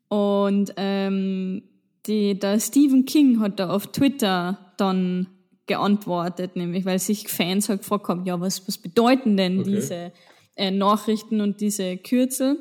Und 0.09 0.73
ähm, 0.77 1.63
die, 2.07 2.39
der 2.39 2.61
Stephen 2.61 3.05
King 3.05 3.41
hat 3.41 3.59
da 3.59 3.71
auf 3.71 3.89
Twitter 3.89 4.73
dann 4.77 5.27
geantwortet, 5.71 6.57
nämlich 6.57 6.85
weil 6.85 6.99
sich 6.99 7.29
Fans 7.29 7.69
halt 7.69 7.83
gefragt 7.83 8.09
haben, 8.09 8.27
ja, 8.27 8.41
was, 8.41 8.67
was 8.67 8.77
bedeuten 8.77 9.37
denn 9.37 9.61
Okay. 9.61 9.71
diese 9.71 10.13
äh, 10.57 10.73
Nachrichten 10.73 11.41
und 11.41 11.61
diese 11.61 11.97
Kürzel? 11.97 12.59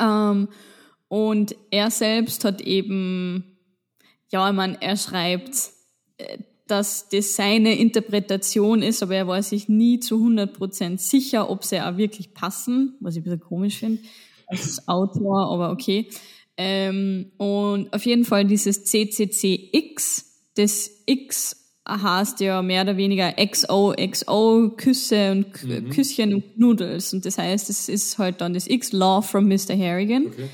Ähm, 0.00 0.48
und 1.08 1.54
er 1.70 1.90
selbst 1.90 2.46
hat 2.46 2.62
eben, 2.62 3.58
ja, 4.32 4.48
ich 4.48 4.56
meine, 4.56 4.80
er 4.80 4.96
schreibt, 4.96 5.70
äh, 6.16 6.38
dass 6.66 7.10
das 7.10 7.36
seine 7.36 7.78
Interpretation 7.78 8.80
ist, 8.80 9.02
aber 9.02 9.16
er 9.16 9.26
war 9.26 9.42
sich 9.42 9.68
nie 9.68 10.00
zu 10.00 10.16
100% 10.16 10.96
sicher, 10.96 11.50
ob 11.50 11.62
sie 11.62 11.78
auch 11.78 11.98
wirklich 11.98 12.32
passen, 12.32 12.96
was 13.00 13.16
ich 13.16 13.20
ein 13.20 13.24
bisschen 13.24 13.40
komisch 13.40 13.80
finde, 13.80 14.00
als 14.46 14.88
Autor, 14.88 15.52
aber 15.52 15.72
okay. 15.72 16.08
Ähm, 16.56 17.32
und 17.36 17.92
auf 17.92 18.06
jeden 18.06 18.24
Fall 18.24 18.46
dieses 18.46 18.84
CCCX, 18.84 20.24
das 20.54 20.90
X 21.04 21.63
heißt 21.88 22.40
ja 22.40 22.62
mehr 22.62 22.82
oder 22.82 22.96
weniger 22.96 23.32
XOXO, 23.32 24.72
Küsse 24.76 25.32
und 25.32 25.52
K 25.52 25.80
Küsschen 25.90 26.34
und 26.34 26.58
Noodles. 26.58 27.12
Und 27.12 27.26
das 27.26 27.38
heißt, 27.38 27.68
es 27.68 27.88
ist 27.88 28.18
halt 28.18 28.40
dann 28.40 28.54
das 28.54 28.66
X, 28.66 28.92
Law 28.92 29.20
from 29.20 29.48
Mr. 29.48 29.76
Harrigan. 29.76 30.26
Okay. 30.26 30.48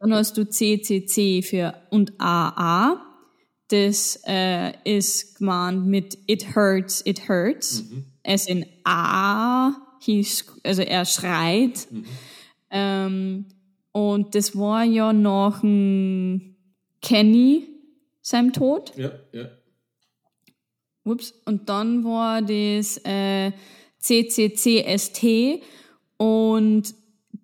Dann 0.00 0.14
hast 0.14 0.36
du 0.36 0.48
CCC 0.48 1.42
für 1.42 1.74
und 1.90 2.12
AA. 2.18 3.02
Das 3.68 4.20
äh, 4.26 4.72
ist 4.84 5.38
gemeint 5.38 5.86
mit 5.86 6.18
It 6.26 6.54
hurts, 6.54 7.02
it 7.04 7.28
hurts. 7.28 7.84
Es 8.22 8.46
in 8.46 8.66
A, 8.84 9.72
also 10.62 10.82
er 10.82 11.04
schreit. 11.04 11.88
Ähm, 12.70 13.46
und 13.92 14.34
das 14.34 14.56
war 14.56 14.84
ja 14.84 15.12
nach 15.12 15.62
Kenny, 17.00 17.68
seinem 18.20 18.52
Tod. 18.52 18.92
Ja, 18.96 19.12
ja. 19.32 19.46
Ups. 21.06 21.32
Und 21.44 21.68
dann 21.68 22.04
war 22.04 22.42
das 22.42 23.00
äh, 23.04 23.52
CCCST 24.00 25.62
und 26.16 26.94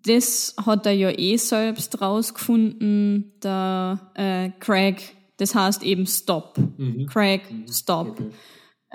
das 0.04 0.54
hat 0.64 0.86
er 0.86 0.92
ja 0.92 1.10
eh 1.10 1.36
selbst 1.36 2.00
rausgefunden, 2.00 3.32
der 3.42 4.00
äh, 4.14 4.50
Craig. 4.58 5.16
Das 5.36 5.54
heißt 5.54 5.82
eben 5.82 6.06
Stop. 6.06 6.58
Craig, 7.08 7.42
Stop. 7.70 8.10
Okay. 8.10 8.30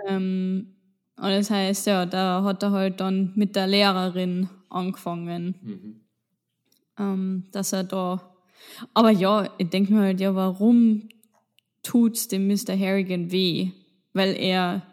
Ähm, 0.08 0.76
und 1.18 1.30
das 1.30 1.50
heißt, 1.50 1.88
ja, 1.88 2.06
da 2.06 2.44
hat 2.44 2.62
er 2.64 2.72
halt 2.72 3.00
dann 3.00 3.32
mit 3.36 3.56
der 3.56 3.68
Lehrerin 3.68 4.50
angefangen, 4.70 6.04
ähm, 7.00 7.46
dass 7.52 7.74
er 7.74 7.84
da. 7.84 8.36
Aber 8.94 9.10
ja, 9.10 9.50
ich 9.58 9.70
denke 9.70 9.94
mir 9.94 10.02
halt, 10.02 10.20
ja, 10.20 10.36
warum 10.36 11.10
tut's 11.84 12.28
dem 12.28 12.48
Mr. 12.48 12.78
Harrigan 12.78 13.32
weh? 13.32 13.72
Weil 14.14 14.36
er 14.38 14.86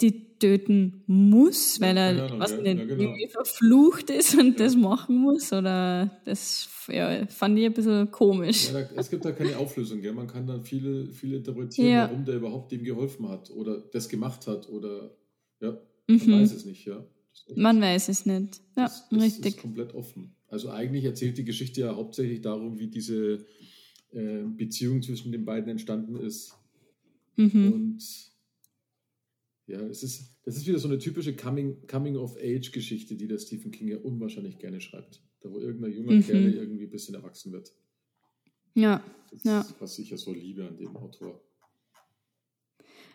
die 0.00 0.38
töten 0.38 1.02
muss, 1.06 1.80
weil 1.80 1.96
er 1.96 2.06
keine 2.14 2.22
Ahnung, 2.24 2.40
was 2.40 2.50
ja, 2.52 2.56
nicht 2.62 2.78
ja, 2.78 2.84
genau. 2.84 3.14
verflucht 3.28 4.08
ist 4.10 4.38
und 4.38 4.58
das 4.58 4.74
machen 4.74 5.16
muss. 5.18 5.52
Oder 5.52 6.20
das 6.24 6.68
ja, 6.88 7.26
fand 7.26 7.58
ich 7.58 7.66
ein 7.66 7.72
bisschen 7.74 8.10
komisch. 8.10 8.72
Ja, 8.72 8.80
da, 8.82 8.88
es 8.96 9.10
gibt 9.10 9.24
da 9.24 9.32
keine 9.32 9.58
Auflösung, 9.58 10.00
gell? 10.00 10.12
Man 10.12 10.26
kann 10.26 10.46
dann 10.46 10.64
viele, 10.64 11.06
viele 11.12 11.36
interpretieren, 11.36 11.90
Ja. 11.90 12.08
warum 12.08 12.24
der 12.24 12.36
überhaupt 12.36 12.72
dem 12.72 12.82
geholfen 12.84 13.28
hat 13.28 13.50
oder 13.50 13.78
das 13.92 14.08
gemacht 14.08 14.46
hat 14.46 14.68
oder 14.68 15.14
ja, 15.60 15.78
Mhm. 16.08 16.30
man 16.30 16.42
weiß 16.42 16.52
es 16.54 16.64
nicht, 16.64 16.86
ja. 16.86 17.04
Man 17.54 17.80
weiß 17.80 18.08
es 18.08 18.26
nicht. 18.26 18.56
Ja, 18.76 18.84
das, 18.84 19.08
das 19.10 19.22
richtig. 19.22 19.56
ist 19.56 19.60
komplett 19.62 19.94
offen. 19.94 20.34
Also 20.48 20.70
eigentlich 20.70 21.04
erzählt 21.04 21.36
die 21.38 21.44
Geschichte 21.44 21.82
ja 21.82 21.94
hauptsächlich 21.94 22.40
darum, 22.40 22.78
wie 22.78 22.88
diese 22.88 23.44
äh, 24.12 24.42
Beziehung 24.56 25.02
zwischen 25.02 25.30
den 25.32 25.44
beiden 25.44 25.70
entstanden 25.70 26.16
ist. 26.16 26.54
Mhm. 27.40 27.72
Und 27.72 28.04
ja, 29.66 29.80
es 29.82 30.02
ist, 30.02 30.34
das 30.44 30.56
ist 30.56 30.66
wieder 30.66 30.78
so 30.78 30.88
eine 30.88 30.98
typische 30.98 31.34
Coming, 31.36 31.86
Coming-of-Age-Geschichte, 31.86 33.14
die 33.16 33.28
der 33.28 33.38
Stephen 33.38 33.70
King 33.70 33.88
ja 33.88 33.98
unwahrscheinlich 33.98 34.58
gerne 34.58 34.80
schreibt. 34.80 35.22
Da 35.40 35.50
wo 35.50 35.58
irgendein 35.58 35.92
junger 35.92 36.12
Mhm. 36.12 36.24
Kerl 36.24 36.54
irgendwie 36.54 36.84
ein 36.84 36.90
bisschen 36.90 37.14
erwachsen 37.14 37.52
wird. 37.52 37.72
Ja. 38.74 39.02
Das 39.30 39.44
Ja. 39.44 39.60
ist, 39.60 39.80
was 39.80 39.98
ich 39.98 40.10
ja 40.10 40.16
so 40.16 40.32
liebe 40.32 40.66
an 40.66 40.76
dem 40.76 40.96
Autor. 40.96 41.40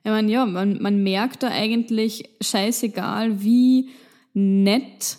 Ich 0.04 0.12
meine, 0.12 0.32
ja, 0.32 0.46
man, 0.46 0.82
man 0.82 1.02
merkt 1.04 1.44
da 1.44 1.50
eigentlich 1.50 2.30
scheißegal, 2.42 3.44
wie 3.44 3.90
nett 4.34 5.18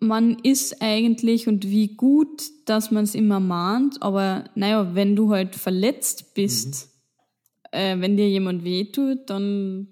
man 0.00 0.38
ist 0.40 0.80
eigentlich 0.80 1.46
und 1.48 1.68
wie 1.68 1.94
gut, 1.94 2.42
dass 2.64 2.90
man 2.90 3.04
es 3.04 3.14
immer 3.14 3.38
mahnt. 3.40 4.02
Aber 4.02 4.44
naja, 4.54 4.94
wenn 4.94 5.14
du 5.14 5.30
halt 5.30 5.56
verletzt 5.56 6.34
bist, 6.34 6.88
äh, 7.72 7.98
wenn 8.00 8.16
dir 8.16 8.28
jemand 8.28 8.64
wehtut, 8.64 9.30
dann 9.30 9.88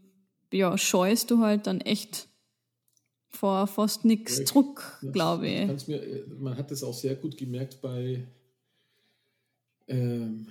ja, 0.52 0.76
scheust 0.78 1.30
du 1.30 1.38
halt 1.38 1.66
dann 1.66 1.80
echt 1.80 2.28
vor 3.28 3.66
fast 3.66 4.04
nichts 4.04 4.38
Ja, 4.38 4.44
Ja, 5.02 5.10
glaube 5.10 5.48
ich. 5.48 5.88
Mir, 5.88 6.02
äh, 6.02 6.24
man 6.38 6.56
hat 6.56 6.70
das 6.70 6.82
auch 6.82 6.94
sehr 6.94 7.14
gut 7.14 7.36
gemerkt 7.36 7.80
bei, 7.82 8.26
ähm, 9.88 10.46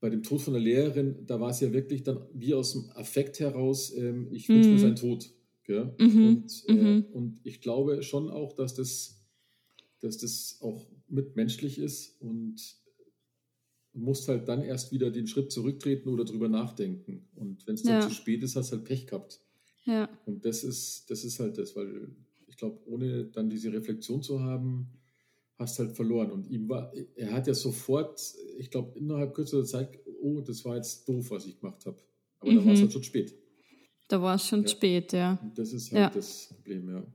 bei 0.00 0.10
dem 0.10 0.22
Tod 0.22 0.40
von 0.40 0.54
der 0.54 0.62
Lehrerin. 0.62 1.26
Da 1.26 1.40
war 1.40 1.50
es 1.50 1.60
ja 1.60 1.72
wirklich 1.72 2.02
dann 2.02 2.26
wie 2.34 2.54
aus 2.54 2.72
dem 2.72 2.90
Affekt 2.94 3.40
heraus, 3.40 3.94
ähm, 3.96 4.28
ich 4.32 4.48
wünsche 4.48 4.70
mir 4.70 4.78
seinen 4.78 4.96
Tod. 4.96 5.30
Gell? 5.64 5.94
Und, 5.98 6.64
äh, 6.68 7.02
und 7.12 7.40
ich 7.44 7.60
glaube 7.60 8.02
schon 8.02 8.30
auch, 8.30 8.52
dass 8.52 8.74
das, 8.74 9.20
dass 10.00 10.18
das 10.18 10.58
auch 10.60 10.86
mitmenschlich 11.08 11.78
ist 11.78 12.20
und 12.20 12.56
musst 13.96 14.28
halt 14.28 14.46
dann 14.48 14.62
erst 14.62 14.92
wieder 14.92 15.10
den 15.10 15.26
Schritt 15.26 15.50
zurücktreten 15.50 16.08
oder 16.08 16.24
drüber 16.24 16.48
nachdenken. 16.48 17.26
Und 17.34 17.66
wenn 17.66 17.74
es 17.74 17.82
dann 17.82 18.00
Ja. 18.02 18.08
zu 18.08 18.14
spät 18.14 18.42
ist, 18.42 18.56
hast 18.56 18.70
du 18.72 18.76
halt 18.76 18.84
Pech 18.84 19.06
gehabt. 19.06 19.40
Ja, 19.84 20.08
Und 20.26 20.44
das 20.44 20.64
ist, 20.64 21.08
das 21.10 21.24
ist 21.24 21.38
halt 21.40 21.58
das, 21.58 21.74
weil 21.76 22.08
ich 22.48 22.56
glaube, 22.56 22.78
ohne 22.86 23.24
dann 23.26 23.48
diese 23.48 23.72
Reflexion 23.72 24.22
zu 24.22 24.40
haben, 24.40 24.88
hast 25.58 25.78
halt 25.78 25.92
verloren. 25.92 26.30
Und 26.32 26.50
ihm 26.50 26.68
war, 26.68 26.92
er 27.14 27.32
hat 27.32 27.46
ja 27.46 27.54
sofort, 27.54 28.20
ich 28.58 28.70
glaube, 28.70 28.98
innerhalb 28.98 29.32
kürzester 29.34 29.64
Zeit, 29.64 29.98
oh, 30.20 30.40
das 30.40 30.64
war 30.64 30.76
jetzt 30.76 31.08
doof, 31.08 31.30
was 31.30 31.46
ich 31.46 31.58
gemacht 31.60 31.86
habe. 31.86 31.96
Aber 32.40 32.52
da 32.52 32.64
war 32.64 32.72
es 32.72 32.80
halt 32.80 32.92
schon 32.92 33.02
spät. 33.04 33.34
da 34.08 34.20
war 34.22 34.34
es 34.36 34.46
schon 34.46 34.62
Ja. 34.62 34.68
spät, 34.68 35.12
ja. 35.12 35.38
Und 35.42 35.56
das 35.58 35.72
ist 35.72 35.90
halt 35.92 36.00
Ja. 36.00 36.10
das 36.10 36.48
Problem. 36.54 36.88
Ja. 36.90 37.06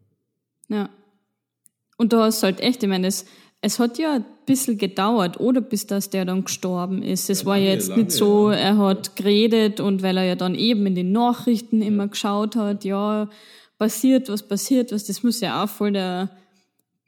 Und 2.01 2.13
da 2.13 2.23
hast 2.23 2.41
halt 2.41 2.59
echt, 2.61 2.81
ich 2.81 2.89
meine, 2.89 3.05
es, 3.07 3.25
es 3.61 3.77
hat 3.77 3.99
ja 3.99 4.15
ein 4.15 4.25
bisschen 4.47 4.77
gedauert, 4.79 5.39
oder 5.39 5.61
bis 5.61 5.85
dass 5.85 6.09
der 6.09 6.25
dann 6.25 6.43
gestorben 6.45 7.03
ist. 7.03 7.29
Es 7.29 7.41
Ja, 7.41 7.45
war 7.45 7.57
lange, 7.57 7.69
jetzt 7.69 7.89
lange, 7.89 8.03
nicht 8.03 8.11
so, 8.11 8.49
ja. 8.51 8.57
er 8.57 8.77
hat 8.79 9.15
geredet 9.15 9.79
und 9.79 10.01
weil 10.01 10.17
er 10.17 10.23
ja 10.23 10.35
dann 10.35 10.55
eben 10.55 10.87
in 10.87 10.95
den 10.95 11.11
Nachrichten 11.11 11.81
immer 11.83 12.07
geschaut 12.07 12.55
hat, 12.55 12.83
ja, 12.85 13.29
passiert 13.77 14.29
was, 14.29 14.47
passiert 14.47 14.91
was, 14.91 15.03
das 15.05 15.21
muss 15.21 15.41
ja 15.41 15.63
auch 15.63 15.69
voll 15.69 15.91
der 15.91 16.31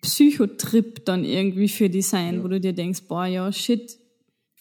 Psychotrip 0.01 1.05
dann 1.05 1.23
irgendwie 1.25 1.69
für 1.69 1.89
die 1.89 2.01
sein, 2.03 2.35
Ja. 2.37 2.43
wo 2.43 2.47
du 2.49 2.59
dir 2.59 2.73
denkst, 2.73 3.03
boah, 3.07 3.25
ja, 3.25 3.51
shit, 3.51 3.97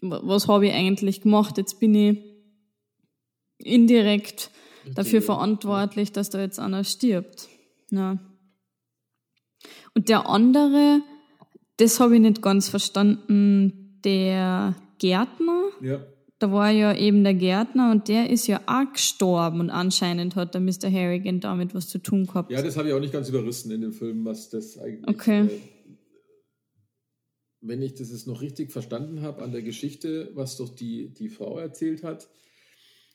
wa- 0.01 0.21
was 0.25 0.49
habe 0.49 0.67
ich 0.69 0.73
eigentlich 0.73 1.21
gemacht? 1.21 1.59
Jetzt 1.59 1.79
bin 1.79 1.95
ich 1.95 2.19
indirekt 3.59 4.51
dafür 4.95 5.21
ja. 5.21 5.25
verantwortlich, 5.27 6.13
dass 6.13 6.31
da 6.31 6.41
jetzt 6.41 6.59
einer 6.59 6.85
stirbt. 6.85 7.49
Ja. 7.91 8.19
Und 9.95 10.09
der 10.09 10.29
andere, 10.29 11.01
das 11.77 12.01
habe 12.01 12.15
ich 12.17 12.21
nicht 12.21 12.43
ganz 12.43 12.69
verstanden. 12.69 13.99
Der 14.05 14.75
Gärtner, 14.99 15.65
Ja. 15.81 16.05
da 16.39 16.51
war 16.53 16.71
ja 16.71 16.95
eben 16.97 17.23
der 17.25 17.35
Gärtner 17.35 17.91
und 17.93 18.09
der 18.09 18.31
ist 18.31 18.47
ja 18.49 18.61
auch 18.67 18.93
gestorben 18.93 19.61
und 19.61 19.71
anscheinend 19.71 20.35
hat 20.37 20.55
der 20.55 20.61
Mr. 20.61 20.91
Harrigan 20.91 21.39
damit 21.41 21.75
was 21.75 21.89
zu 21.89 21.99
tun 21.99 22.27
gehabt. 22.27 22.51
Ja, 22.51 22.63
das 22.63 22.77
habe 22.77 22.89
ich 22.89 22.95
auch 22.95 23.01
nicht 23.01 23.13
ganz 23.13 23.29
überrissen 23.29 23.71
in 23.71 23.81
dem 23.81 23.93
Film, 23.93 24.25
was 24.25 24.51
das 24.51 24.79
eigentlich. 24.79 25.09
Okay. 25.09 25.43
Äh, 25.47 25.61
wenn 27.61 27.81
ich 27.81 27.95
das 27.95 28.11
jetzt 28.11 28.27
noch 28.27 28.41
richtig 28.41 28.73
verstanden 28.73 29.23
habe 29.23 29.43
an 29.43 29.53
der 29.53 29.63
Geschichte, 29.63 30.31
was 30.35 30.57
doch 30.57 30.69
die, 30.75 31.11
die 31.15 31.29
Frau 31.29 31.59
erzählt 31.59 32.03
hat, 32.03 32.29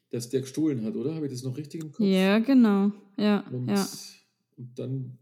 dass 0.09 0.29
der 0.29 0.41
gestohlen 0.41 0.85
hat, 0.85 0.95
oder? 0.95 1.15
Habe 1.15 1.25
ich 1.25 1.33
das 1.33 1.43
noch 1.43 1.57
richtig 1.57 1.83
im 1.83 1.91
Kopf? 1.91 2.05
Ja, 2.07 2.39
genau. 2.39 2.91
Ja, 3.17 3.43
Und, 3.51 3.67
ja. 3.67 3.85
und 4.55 4.79
dann 4.79 5.17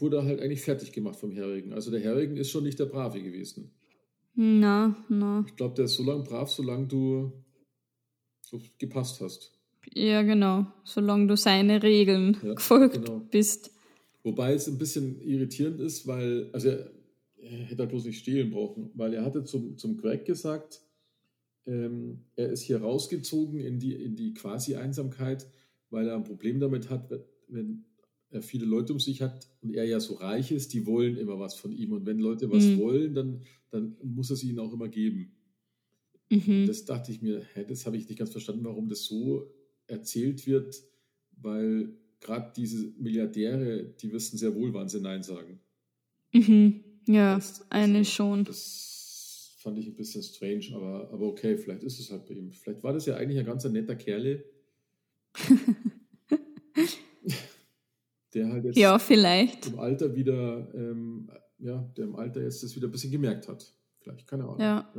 wurde 0.00 0.24
halt 0.24 0.40
eigentlich 0.40 0.62
fertig 0.62 0.92
gemacht 0.92 1.16
vom 1.16 1.32
Herrigen. 1.32 1.72
Also 1.72 1.90
der 1.90 2.00
Herrigen 2.00 2.36
ist 2.36 2.50
schon 2.50 2.64
nicht 2.64 2.78
der 2.78 2.86
Brave 2.86 3.22
gewesen. 3.22 3.70
Na, 4.34 4.96
na. 5.08 5.44
Ich 5.46 5.56
glaube, 5.56 5.74
der 5.74 5.84
ist 5.86 5.94
so 5.94 6.02
lange 6.02 6.24
brav, 6.24 6.50
solange 6.50 6.86
du 6.86 7.32
so 8.40 8.60
gepasst 8.78 9.20
hast. 9.20 9.52
Ja, 9.94 10.22
genau. 10.22 10.66
Solange 10.84 11.26
du 11.26 11.36
seine 11.36 11.82
Regeln 11.82 12.36
Ja, 12.42 12.54
gefolgt 12.54 12.94
genau. 13.04 13.20
bist. 13.30 13.70
Wobei 14.22 14.54
es 14.54 14.68
ein 14.68 14.78
bisschen 14.78 15.20
irritierend 15.20 15.80
ist, 15.80 16.06
weil, 16.06 16.48
also 16.52 16.68
er, 16.68 16.90
er 17.38 17.50
hätte 17.50 17.82
halt 17.82 17.90
bloß 17.90 18.04
nicht 18.04 18.20
stehlen 18.20 18.50
brauchen, 18.50 18.90
weil 18.94 19.12
er 19.14 19.24
hatte 19.24 19.44
zum, 19.44 19.76
zum 19.76 19.96
Greg 19.96 20.24
gesagt, 20.24 20.80
ähm, 21.66 22.24
er 22.36 22.50
ist 22.50 22.62
hier 22.62 22.80
rausgezogen 22.80 23.58
in 23.60 23.78
die, 23.80 23.94
in 23.94 24.14
die 24.16 24.32
Quasi-Einsamkeit, 24.34 25.46
weil 25.90 26.08
er 26.08 26.14
ein 26.14 26.24
Problem 26.24 26.60
damit 26.60 26.88
hat, 26.88 27.10
wenn 27.48 27.84
er 28.32 28.42
viele 28.42 28.64
Leute 28.66 28.92
um 28.92 29.00
sich 29.00 29.22
hat 29.22 29.48
und 29.60 29.74
er 29.74 29.84
ja 29.84 30.00
so 30.00 30.14
reich 30.14 30.50
ist, 30.52 30.72
die 30.72 30.86
wollen 30.86 31.16
immer 31.16 31.38
was 31.38 31.54
von 31.54 31.72
ihm. 31.72 31.92
Und 31.92 32.06
wenn 32.06 32.18
Leute 32.18 32.50
was 32.50 32.64
Mhm. 32.64 32.78
wollen, 32.78 33.14
dann, 33.14 33.42
dann 33.70 33.96
muss 34.02 34.30
er 34.30 34.36
sie 34.36 34.48
ihnen 34.50 34.58
auch 34.58 34.72
immer 34.72 34.88
geben. 34.88 35.32
Mhm. 36.30 36.66
Das 36.66 36.84
dachte 36.84 37.12
ich 37.12 37.20
mir, 37.22 37.42
hä, 37.54 37.64
das 37.68 37.84
habe 37.86 37.96
ich 37.96 38.08
nicht 38.08 38.18
ganz 38.18 38.30
verstanden, 38.30 38.64
warum 38.64 38.88
das 38.88 39.04
so 39.04 39.52
erzählt 39.86 40.46
wird, 40.46 40.82
weil 41.40 41.90
gerade 42.20 42.52
diese 42.56 42.92
Milliardäre, 42.98 43.84
die 44.00 44.12
wissen 44.12 44.38
sehr 44.38 44.54
wohl, 44.54 44.72
wann 44.72 44.88
sie 44.88 45.00
Nein 45.00 45.22
sagen. 45.22 45.60
Mhm. 46.32 46.80
Ja, 47.06 47.34
Das- 47.34 47.70
eigentlich 47.70 48.08
also, 48.18 48.34
schon. 48.34 48.44
Das 48.44 49.54
fand 49.58 49.78
ich 49.78 49.86
ein 49.88 49.94
bisschen 49.96 50.22
strange, 50.22 50.66
aber, 50.74 51.10
aber 51.12 51.26
okay, 51.26 51.56
vielleicht 51.58 51.82
ist 51.82 51.98
es 52.00 52.10
halt 52.10 52.26
bei 52.26 52.34
ihm. 52.34 52.50
Vielleicht 52.52 52.82
war 52.82 52.92
das 52.92 53.06
ja 53.06 53.16
eigentlich 53.16 53.38
ein 53.38 53.46
ganz 53.46 53.64
netter 53.64 53.94
Kerle. 53.96 54.44
der 58.34 58.48
halt 58.50 58.64
jetzt 58.64 58.76
Ja, 58.78 58.98
vielleicht. 58.98 59.68
im 59.68 59.78
Alter 59.78 60.14
wieder, 60.14 60.68
ähm, 60.74 61.30
ja, 61.58 61.88
der 61.96 62.04
im 62.04 62.16
Alter 62.16 62.42
jetzt 62.42 62.62
das 62.62 62.74
wieder 62.76 62.88
ein 62.88 62.90
bisschen 62.92 63.10
gemerkt 63.12 63.48
hat. 63.48 63.72
Vielleicht, 64.00 64.26
keine 64.26 64.44
Ahnung. 64.44 64.60
Ja. 64.60 64.90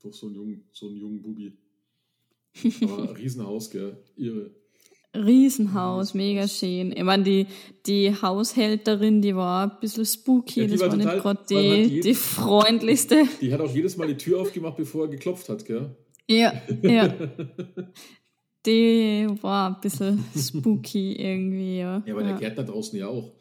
durch 0.00 0.14
so 0.16 0.26
einen 0.26 0.34
jungen, 0.36 0.64
so 0.72 0.86
einen 0.88 0.96
jungen 0.96 1.20
Bubi. 1.22 1.56
Aber 2.82 3.14
Riesenhaus, 3.18 3.70
gell? 3.70 3.96
Irre. 4.16 4.50
Riesenhaus, 5.16 6.12
mega 6.14 6.46
schön. 6.46 6.92
Ich 6.92 7.02
meine, 7.02 7.24
die, 7.24 7.46
die 7.86 8.12
Haushälterin, 8.14 9.22
die 9.22 9.34
war 9.34 9.70
ein 9.70 9.80
bisschen 9.80 10.04
spooky, 10.04 10.60
Ja, 10.60 10.66
die 10.66 10.72
das 10.72 10.80
war 10.82 10.88
war, 10.90 10.96
nicht 10.96 11.06
total- 11.06 11.20
gerade 11.20 11.54
man 11.54 11.64
hat 11.64 11.76
die, 11.78 11.94
jeden- 11.94 12.02
die 12.02 12.14
freundlichste. 12.14 13.24
Die 13.40 13.52
hat 13.52 13.60
auch 13.60 13.74
jedes 13.74 13.96
Mal 13.96 14.06
die 14.08 14.16
Tür 14.16 14.40
aufgemacht, 14.40 14.76
bevor 14.76 15.04
er 15.06 15.08
geklopft 15.10 15.48
hat, 15.48 15.64
gell? 15.64 15.96
Ja, 16.28 16.52
ja. 16.82 17.14
Die 18.66 19.26
war 19.42 19.74
ein 19.74 19.80
bisschen 19.80 20.24
spooky 20.36 21.12
irgendwie, 21.12 21.78
ja. 21.78 22.02
Ja, 22.06 22.12
aber 22.14 22.22
der 22.22 22.32
ja. 22.32 22.38
Gärtner 22.38 22.64
draußen 22.64 22.98
ja 22.98 23.08
auch. 23.08 23.32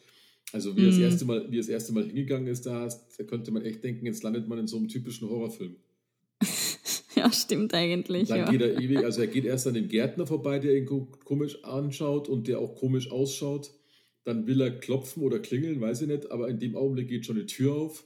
Also 0.54 0.78
wie 0.78 0.82
er 0.84 0.88
das 0.88 0.96
Mhm. 0.98 1.04
erste 1.04 1.26
Mal, 1.26 1.52
wie 1.52 1.58
das 1.58 1.68
erste 1.68 1.94
Mal 1.94 2.06
hingegangen 2.06 2.48
ist, 2.48 2.66
da, 2.66 2.88
da 3.18 3.24
könnte 3.26 3.52
man 3.52 3.64
echt 3.64 3.84
denken, 3.84 4.06
jetzt 4.06 4.24
landet 4.24 4.48
man 4.48 4.60
in 4.60 4.68
so 4.68 4.78
einem 4.78 4.88
typischen 4.88 5.30
Horrorfilm. 5.30 5.76
ja, 7.16 7.32
stimmt 7.32 7.74
eigentlich, 7.74 8.30
Dann 8.30 8.40
ja. 8.40 8.52
geht 8.52 8.62
er 8.62 8.80
ewig, 8.80 9.00
also 9.04 9.22
er 9.22 9.28
geht 9.28 9.44
erst 9.44 9.68
an 9.68 9.74
dem 9.74 9.90
Gärtner 9.90 10.26
vorbei, 10.26 10.60
der 10.60 10.78
ihn 10.78 10.86
ko- 10.86 11.10
komisch 11.26 11.64
anschaut 11.66 12.30
und 12.30 12.48
der 12.48 12.60
auch 12.60 12.76
komisch 12.76 13.12
ausschaut. 13.12 13.72
Dann 14.24 14.46
will 14.48 14.62
er 14.62 14.72
klopfen 14.72 15.24
oder 15.24 15.40
klingeln, 15.40 15.82
weiß 15.82 16.02
ich 16.02 16.08
nicht, 16.08 16.32
aber 16.32 16.48
in 16.48 16.60
dem 16.60 16.76
Augenblick 16.76 17.08
geht 17.10 17.26
schon 17.26 17.38
die 17.38 17.46
Tür 17.46 17.76
auf. 17.76 18.06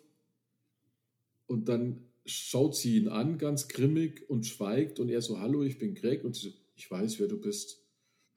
Und 1.48 1.68
dann 1.68 2.06
schaut 2.26 2.76
sie 2.76 2.98
ihn 2.98 3.08
an, 3.08 3.38
ganz 3.38 3.68
grimmig 3.68 4.30
und 4.30 4.46
schweigt 4.46 5.00
und 5.00 5.10
er 5.10 5.22
so, 5.22 5.40
hallo, 5.40 5.64
ich 5.64 5.78
bin 5.80 5.96
Greg. 5.96 6.24
Und 6.24 6.36
sie 6.36 6.50
so, 6.50 6.56
ich 6.82 6.90
weiß, 6.90 7.20
wer 7.20 7.28
du 7.28 7.40
bist. 7.40 7.80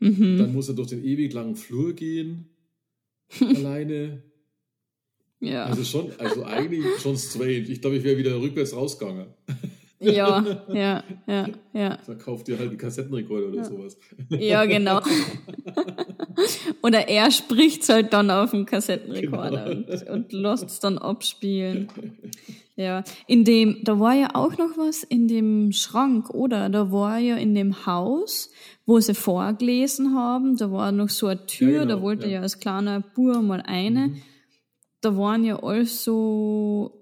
Mhm. 0.00 0.37
Dann 0.37 0.52
muss 0.52 0.68
er 0.68 0.74
durch 0.74 0.88
den 0.88 1.02
ewig 1.02 1.33
langen 1.33 1.57
Flur 1.57 1.94
gehen, 1.94 2.50
alleine. 3.40 4.22
ja. 5.40 5.64
Also 5.64 5.83
schon, 5.83 6.12
also 6.18 6.44
eigentlich 6.44 6.85
schon 7.00 7.16
strange. 7.16 7.52
Ich 7.70 7.80
glaube, 7.80 7.96
ich 7.96 8.04
wäre 8.04 8.18
wieder 8.18 8.38
rückwärts 8.38 8.76
rausgegangen. 8.76 9.28
ja, 9.98 10.62
ja, 10.68 11.02
ja, 11.26 11.48
ja. 11.72 11.98
Verkauft 12.04 12.48
dir 12.48 12.59
halt 12.59 12.68
einen 12.68 12.76
Kassettenrekorder 12.78 13.48
oder 13.48 13.64
sowas. 13.64 13.96
Ja, 14.28 14.66
genau. 14.66 15.00
Oder 16.83 17.09
er 17.09 17.30
spricht 17.30 17.88
halt 17.88 18.12
dann 18.12 18.28
auf 18.30 18.50
dem 18.50 18.66
Kassettenrekorder 18.66 19.74
Genau. 19.74 19.92
und, 19.92 20.09
und 20.11 20.33
lässt 20.33 20.64
es 20.66 20.80
dann 20.80 20.98
abspielen. 20.98 21.88
Ja, 22.76 23.04
in 23.28 23.44
dem, 23.44 23.78
da 23.84 24.00
war 24.00 24.14
ja 24.14 24.34
auch 24.34 24.58
noch 24.58 24.76
was 24.76 25.04
in 25.04 25.28
dem 25.28 25.70
Schrank, 25.70 26.30
oder? 26.30 26.68
Da 26.68 26.90
war 26.90 27.18
ja 27.18 27.37
in 27.37 27.54
dem 27.54 27.87
Haus, 27.87 28.50
wo 28.84 28.98
sie 28.98 29.14
vorgelesen 29.14 30.14
haben, 30.16 30.56
da 30.56 30.72
war 30.72 30.90
noch 30.90 31.08
so 31.08 31.28
eine 31.28 31.46
Tür, 31.46 31.70
Ja, 31.72 31.82
genau, 31.82 31.94
da 31.94 32.02
wollte 32.02 32.26
ja. 32.26 32.32
ja 32.34 32.40
als 32.40 32.58
kleiner 32.58 33.00
Bur 33.00 33.40
mal 33.42 33.60
eine. 33.60 34.08
Mhm. 34.08 34.22
Da 35.00 35.16
waren 35.16 35.44
ja 35.44 35.62
alles 35.62 36.02
so, 36.02 37.00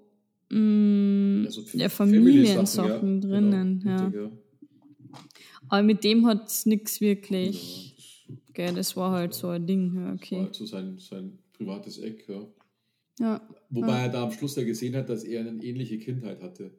mh, 0.51 1.45
Ja, 1.45 1.51
so 1.51 1.61
ja, 1.73 1.89
Familiensachen 1.89 3.21
ja, 3.21 3.27
drinnen. 3.27 3.79
genau, 3.79 3.91
ja. 3.95 4.03
richtig, 4.05 4.21
ja. 4.21 4.31
Aber 5.69 5.81
mit 5.81 6.03
dem 6.03 6.27
hat's 6.27 6.67
nix 6.67 7.01
wirklich. 7.01 8.25
Ja, 8.27 8.35
Gell, 8.53 8.73
das 8.75 8.95
war 8.95 9.11
halt 9.11 9.33
so 9.33 9.47
ein 9.47 9.65
Ding, 9.65 9.95
ja, 9.95 10.01
Das 10.01 10.05
war 10.05 10.13
okay. 10.13 10.39
halt 10.41 10.53
so 10.55 10.65
sein, 10.67 10.97
sein 10.99 11.39
privates 11.57 11.97
Eck, 11.97 12.25
ja. 12.29 12.41
Ja, 13.19 13.41
Wobei 13.69 14.01
er 14.03 14.09
da 14.09 14.23
am 14.23 14.31
Schluss 14.31 14.55
ja 14.55 14.63
gesehen 14.63 14.95
hat, 14.95 15.09
dass 15.09 15.23
er 15.23 15.41
eine 15.41 15.63
ähnliche 15.63 15.97
Kindheit 15.99 16.41
hatte. 16.41 16.71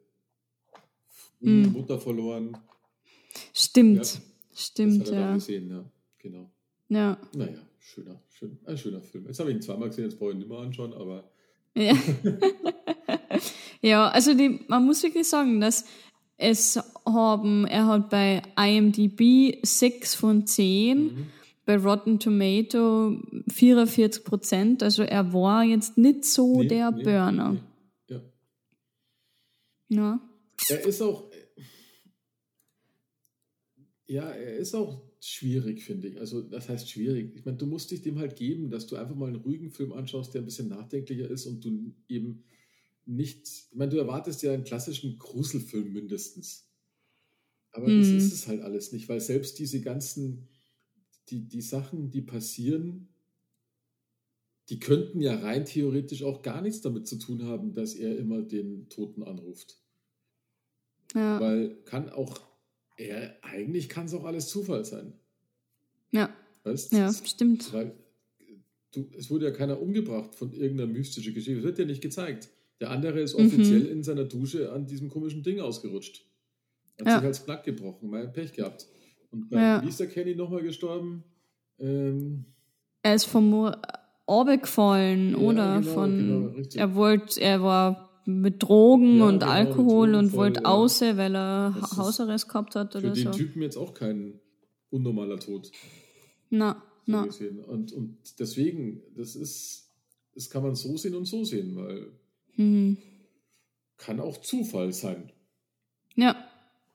Mhm. 1.39 1.71
Mutter 1.73 1.99
verloren. 1.99 2.57
stimmt, 3.53 3.95
Ja, 3.97 4.01
Das 4.01 4.21
stimmt, 4.65 5.01
hat 5.01 5.09
er 5.09 5.19
ja. 5.19 5.33
gesehen, 5.35 5.69
ja. 5.69 5.85
Genau. 6.19 6.49
Ja, 6.89 7.17
Naja, 7.35 7.59
schöner, 7.79 8.21
schön, 8.29 8.57
ein 8.65 8.77
schöner 8.77 9.01
Film. 9.01 9.25
Jetzt 9.27 9.39
habe 9.39 9.49
ich 9.49 9.55
ihn 9.57 9.61
zweimal 9.61 9.89
gesehen, 9.89 10.05
jetzt 10.05 10.17
brauche 10.19 10.29
ich 10.31 10.35
ihn 10.35 10.39
nicht 10.39 10.49
mehr 10.49 10.59
anschauen, 10.59 10.93
aber 10.93 11.29
ja. 11.75 11.93
ja, 13.81 14.07
also 14.09 14.33
die, 14.33 14.61
man 14.67 14.85
muss 14.85 15.03
wirklich 15.03 15.27
sagen, 15.27 15.59
dass 15.59 15.85
es 16.37 16.79
haben, 17.05 17.65
er 17.65 17.87
hat 17.87 18.09
bei 18.09 18.41
IMDb 18.57 19.57
6 19.65 20.15
von 20.15 20.45
10, 20.47 20.97
Mhm. 21.03 21.27
Bei 21.65 21.77
Rotten 21.77 22.19
Tomato 22.19 23.19
44 23.49 24.23
Prozent, 24.23 24.83
also 24.83 25.03
er 25.03 25.33
war 25.33 25.63
jetzt 25.63 25.97
nicht 25.97 26.25
so 26.25 26.61
Nee, 26.61 26.67
der 26.67 26.91
nee, 26.91 27.03
Burner. 27.03 27.53
nee. 27.53 27.59
Ja. 28.15 28.21
Ja. 29.89 30.19
Er 30.69 30.85
ist 30.85 31.01
auch. 31.01 31.29
Ja, 34.07 34.29
er 34.29 34.57
ist 34.57 34.75
auch 34.75 35.01
schwierig, 35.19 35.83
finde 35.83 36.07
ich. 36.09 36.19
Also, 36.19 36.41
das 36.41 36.69
heißt 36.69 36.89
schwierig. 36.89 37.35
Ich 37.35 37.43
meine, 37.45 37.57
du 37.57 37.65
musst 37.65 37.89
dich 37.89 38.03
dem 38.03 38.19
halt 38.19 38.35
geben, 38.35 38.69
dass 38.69 38.85
du 38.85 38.95
einfach 38.95 39.15
mal 39.15 39.27
einen 39.27 39.37
ruhigen 39.37 39.71
Film 39.71 39.93
anschaust, 39.93 40.33
der 40.33 40.41
ein 40.41 40.45
bisschen 40.45 40.67
nachdenklicher 40.69 41.29
ist 41.29 41.47
und 41.47 41.65
du 41.65 41.91
eben 42.07 42.43
nicht. 43.07 43.47
Ich 43.71 43.75
meine, 43.75 43.91
du 43.91 43.97
erwartest 43.97 44.43
ja 44.43 44.53
einen 44.53 44.63
klassischen 44.63 45.17
Gruselfilm 45.17 45.91
mindestens. 45.91 46.67
Aber 47.71 47.87
das 47.87 48.07
Mhm. 48.07 48.17
ist 48.17 48.31
es 48.31 48.47
halt 48.47 48.61
alles 48.61 48.91
nicht, 48.91 49.09
weil 49.09 49.19
selbst 49.19 49.57
diese 49.59 49.81
ganzen. 49.81 50.47
Die, 51.29 51.47
die 51.47 51.61
Sachen, 51.61 52.11
die 52.11 52.21
passieren, 52.21 53.07
die 54.69 54.79
könnten 54.79 55.21
ja 55.21 55.35
rein 55.39 55.65
theoretisch 55.65 56.23
auch 56.23 56.41
gar 56.41 56.61
nichts 56.61 56.81
damit 56.81 57.07
zu 57.07 57.17
tun 57.17 57.43
haben, 57.45 57.73
dass 57.73 57.93
er 57.95 58.17
immer 58.17 58.41
den 58.41 58.89
Toten 58.89 59.23
anruft. 59.23 59.77
Ja. 61.13 61.39
Weil 61.39 61.75
kann 61.85 62.09
auch, 62.09 62.39
er, 62.97 63.37
eigentlich 63.43 63.89
kann 63.89 64.05
es 64.07 64.13
auch 64.13 64.23
alles 64.25 64.47
Zufall 64.49 64.85
sein. 64.85 65.13
ja, 66.11 66.33
Weißt? 66.63 66.93
ja, 66.93 67.11
stimmt. 67.13 67.71
Weil 67.73 67.95
du, 68.91 69.07
es 69.17 69.29
wurde 69.29 69.45
ja 69.45 69.51
keiner 69.51 69.79
umgebracht 69.81 70.33
von 70.35 70.51
irgendeiner 70.53 70.91
mystischen 70.91 71.33
Geschichte. 71.33 71.55
Das 71.57 71.63
wird 71.65 71.79
ja 71.79 71.85
nicht 71.85 72.01
gezeigt. 72.01 72.49
Der 72.79 72.89
andere 72.91 73.21
ist 73.21 73.37
Mhm. 73.37 73.45
offiziell 73.47 73.85
in 73.85 74.03
seiner 74.03 74.25
Dusche 74.25 74.71
an 74.71 74.87
diesem 74.87 75.09
komischen 75.09 75.43
Ding 75.43 75.59
ausgerutscht. 75.59 76.25
Hat 76.99 77.07
Ja. 77.07 77.17
sich 77.19 77.25
als 77.27 77.45
Knack 77.45 77.63
gebrochen, 77.65 78.09
mal 78.09 78.27
Pech 78.27 78.53
gehabt. 78.53 78.87
Und 79.35 79.49
bei, 79.49 79.61
Ja. 79.61 79.83
wie 79.83 79.89
ist 79.89 79.99
der 79.99 80.07
Kenny 80.07 80.33
nochmal 80.35 80.63
gestorben? 80.63 81.23
Ähm, 81.77 82.45
Er 83.03 83.15
ist 83.15 83.25
vom 83.25 83.71
Orbe 84.25 84.57
gefallen, 84.57 85.31
Ja, 85.31 85.37
oder? 85.37 85.79
genau, 85.81 85.93
von, 85.93 86.17
genau, 86.55 86.63
er 86.73 86.95
wollte, 86.95 87.41
er 87.41 87.61
war 87.61 88.09
mit 88.25 88.63
Drogen 88.63 89.17
Ja, 89.19 89.27
und 89.27 89.39
genau, 89.39 89.51
Alkohol 89.51 90.15
und 90.15 90.31
wollte 90.33 90.61
ja. 90.63 90.69
aus, 90.69 91.01
weil 91.01 91.35
er 91.35 91.75
Das 91.79 91.97
Hausarrest 91.97 92.47
gehabt 92.47 92.75
hat 92.75 92.93
für 92.93 92.99
oder 92.99 93.11
den 93.11 93.25
so. 93.25 93.31
Typen 93.31 93.61
jetzt 93.61 93.77
auch 93.77 93.93
kein 93.93 94.39
unnormaler 94.89 95.37
Tod. 95.37 95.69
Na, 96.49 96.81
so 97.05 97.11
na. 97.11 97.25
gesehen. 97.25 97.59
Und, 97.59 97.91
und 97.91 98.17
deswegen, 98.39 99.01
das 99.15 99.35
ist, 99.35 99.91
das 100.33 100.49
kann 100.49 100.63
man 100.63 100.73
so 100.75 100.95
sehen 100.97 101.13
und 101.15 101.25
so 101.25 101.43
sehen, 101.43 101.75
weil 101.75 102.07
Mhm. 102.55 102.97
kann 103.97 104.21
auch 104.21 104.37
Zufall 104.37 104.93
sein. 104.93 105.29
Ja. 106.15 106.35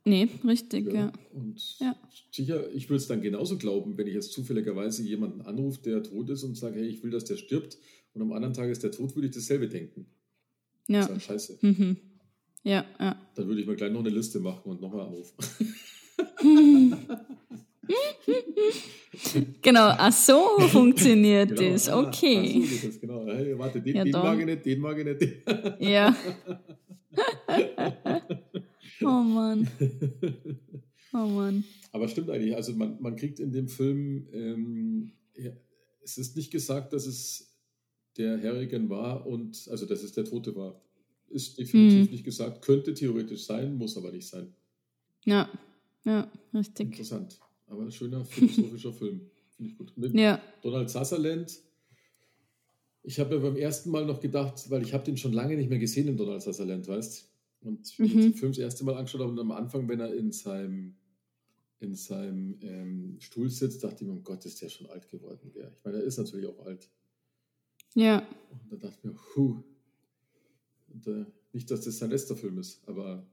Nee, 0.05 0.29
richtig, 0.47 0.87
ja. 0.87 0.95
ja. 0.95 1.13
Und 1.33 1.79
ja. 1.79 1.95
sicher, 2.31 2.73
ich 2.73 2.89
würde 2.89 2.97
es 2.97 3.09
dann 3.09 3.21
genauso 3.21 3.59
glauben, 3.59 3.99
wenn 3.99 4.07
ich 4.07 4.15
jetzt 4.15 4.33
zufälligerweise 4.33 5.03
jemanden 5.03 5.43
anrufe, 5.43 5.83
der 5.83 6.03
tot 6.03 6.31
ist 6.31 6.43
und 6.43 6.57
sage, 6.57 6.81
hey, 6.81 6.87
ich 6.87 7.03
will, 7.03 7.11
dass 7.11 7.25
der 7.25 7.37
stirbt 7.37 7.77
und 8.15 8.23
am 8.23 8.33
anderen 8.33 8.55
Tag 8.55 8.71
ist 8.71 8.83
der 8.83 8.93
tot, 8.93 9.15
würde 9.15 9.29
ich 9.29 9.35
dasselbe 9.35 9.69
denken. 9.69 10.07
Ja. 10.89 11.07
Das 11.07 11.17
ist 11.17 11.25
scheiße. 11.25 11.59
Mhm. 11.61 11.97
Ja, 12.63 12.85
ja. 12.99 13.21
Dann 13.35 13.47
würde 13.47 13.61
ich 13.61 13.67
mal 13.67 13.77
gleich 13.77 13.93
noch 13.93 14.01
eine 14.01 14.11
Liste 14.11 14.41
machen 14.41 14.71
und 14.71 14.81
nochmal 14.81 15.07
anrufen. 15.07 15.35
genau, 19.63 19.95
ach 19.97 20.13
so 20.13 20.59
funktioniert 20.69 21.57
genau, 21.57 21.73
das. 21.73 21.89
Okay. 21.89 22.63
Ach 22.65 22.71
so 22.71 22.87
das, 22.87 23.01
genau. 23.01 23.27
Hey, 23.27 23.59
warte, 23.59 23.81
den, 23.81 23.97
ja, 23.97 24.05
den 24.05 24.13
mag 24.13 24.39
ich 24.41 24.47
nicht, 24.47 24.67
den 24.67 24.81
mag 24.81 24.99
ich 24.99 25.05
nicht. 25.05 25.27
ja. 25.81 26.17
oh 29.03 29.23
Mann. 29.23 29.69
Oh 31.13 31.27
Mann. 31.27 31.65
Aber 31.93 32.09
stimmt 32.09 32.31
eigentlich, 32.31 32.55
also 32.55 32.73
man, 32.73 33.01
man 33.01 33.17
kriegt 33.17 33.41
in 33.41 33.53
dem 33.53 33.69
Film, 33.69 34.29
ähm, 34.33 35.13
ja, 35.37 35.51
es 36.03 36.19
ist 36.19 36.37
nicht 36.37 36.51
gesagt, 36.51 36.93
dass 36.93 37.07
es 37.07 37.57
der 38.17 38.41
Harrigan 38.43 38.89
war 38.89 39.27
und, 39.27 39.69
also 39.71 39.87
dass 39.87 40.03
es 40.03 40.13
der 40.13 40.25
Tote 40.25 40.55
war. 40.55 40.81
Ist 41.29 41.59
definitiv 41.59 42.07
hm. 42.07 42.13
nicht 42.13 42.25
gesagt, 42.25 42.63
könnte 42.63 42.93
theoretisch 42.95 43.45
sein, 43.45 43.77
muss 43.77 43.97
aber 43.97 44.11
nicht 44.11 44.27
sein. 44.27 44.53
Ja, 45.25 45.49
ja, 46.05 46.31
richtig. 46.53 46.87
Interessant. 46.87 47.39
Aber 47.67 47.83
ein 47.83 47.93
schöner 47.93 48.25
philosophischer 48.25 48.93
Film. 48.95 49.21
Finde 49.57 49.71
ich 49.71 49.79
gut. 49.79 49.97
Mit 49.97 50.15
ja. 50.15 50.43
Donald 50.63 50.91
Sutherland. 50.91 51.57
Ich 53.03 53.19
habe 53.21 53.37
ja 53.37 53.41
beim 53.41 53.57
ersten 53.57 53.91
Mal 53.91 54.05
noch 54.05 54.21
gedacht, 54.21 54.71
weil 54.71 54.83
ich 54.83 54.93
habe 54.93 55.05
den 55.05 55.17
schon 55.17 55.33
lange 55.33 55.57
nicht 55.57 55.71
mehr 55.71 55.79
gesehen, 55.79 56.07
den 56.07 56.17
Donald 56.17 56.43
Sutherland, 56.43 56.87
weißt 56.87 57.30
Und 57.63 57.99
mhm. 57.99 58.09
den 58.09 58.35
Film 58.35 58.53
das 58.53 58.59
erste 58.59 58.85
Mal 58.85 58.97
angeschaut 58.97 59.21
habe 59.21 59.31
und 59.31 59.39
am 59.39 59.53
Anfang, 59.53 59.89
wenn 59.89 60.01
er 60.01 60.15
in 60.15 60.33
seinem, 60.33 60.97
in 61.79 61.95
seinem 61.95 62.59
ähm, 62.63 63.17
Stuhl 63.21 63.51
sitzt, 63.51 63.85
dachte 63.85 63.97
ich 64.03 64.09
mir, 64.09 64.13
um 64.13 64.23
Gott, 64.23 64.45
ist 64.47 64.63
der 64.63 64.69
schon 64.69 64.89
alt 64.89 65.09
geworden. 65.09 65.53
Der. 65.55 65.73
Ich 65.77 65.85
meine, 65.85 65.99
er 65.99 66.05
ist 66.05 66.19
natürlich 66.19 66.47
auch 66.47 66.65
alt. 66.65 66.89
Ja. 67.95 68.27
Und 68.51 68.73
da 68.73 68.77
dachte 68.77 68.99
ich 68.99 69.05
mir, 69.05 69.17
huh. 69.37 69.63
Und, 70.89 71.07
äh, 71.07 71.25
nicht, 71.53 71.71
dass 71.71 71.83
das 71.83 71.99
sein 71.99 72.11
letzter 72.11 72.37
Film 72.37 72.59
ist, 72.59 72.81
aber 72.87 73.27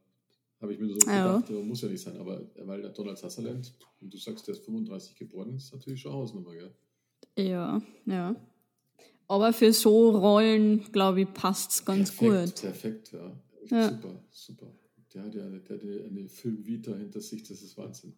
habe 0.60 0.74
ich 0.74 0.80
mir 0.80 0.88
so 0.88 0.98
gedacht, 0.98 1.50
muss 1.50 1.82
ja 1.82 1.90
nicht 1.90 2.02
sein. 2.02 2.18
Aber 2.18 2.50
weil 2.56 2.82
der 2.82 2.92
Donald 2.92 3.18
Sutherland, 3.18 3.74
und 4.02 4.14
du 4.14 4.18
sagst, 4.18 4.48
der 4.48 4.56
ist 4.56 4.66
35 4.66 5.16
geboren, 5.16 5.56
ist 5.56 5.74
natürlich 5.74 6.02
schon 6.02 6.14
Hausnummer, 6.14 6.52
gell? 6.52 6.72
Ja, 7.38 7.82
ja. 8.06 8.36
Aber 9.28 9.54
für 9.54 9.74
so 9.74 10.12
Rollen, 10.12 10.92
glaube 10.92 11.22
ich, 11.22 11.34
passt 11.34 11.72
es 11.72 11.86
ganz 11.86 12.12
perfekt, 12.12 12.56
gut. 12.56 12.62
Perfekt, 12.62 13.12
ja. 13.12 13.36
Ja. 13.72 13.90
Super, 13.90 14.24
super. 14.32 14.74
Der 15.14 15.24
hat 15.24 15.36
ja 15.36 15.46
eine, 15.46 15.60
der 15.60 15.78
hat 15.78 15.84
eine 15.84 16.28
Filmvita 16.28 16.96
hinter 16.96 17.22
sich, 17.22 17.44
das 17.44 17.62
ist 17.62 17.78
Wahnsinn. 17.78 18.14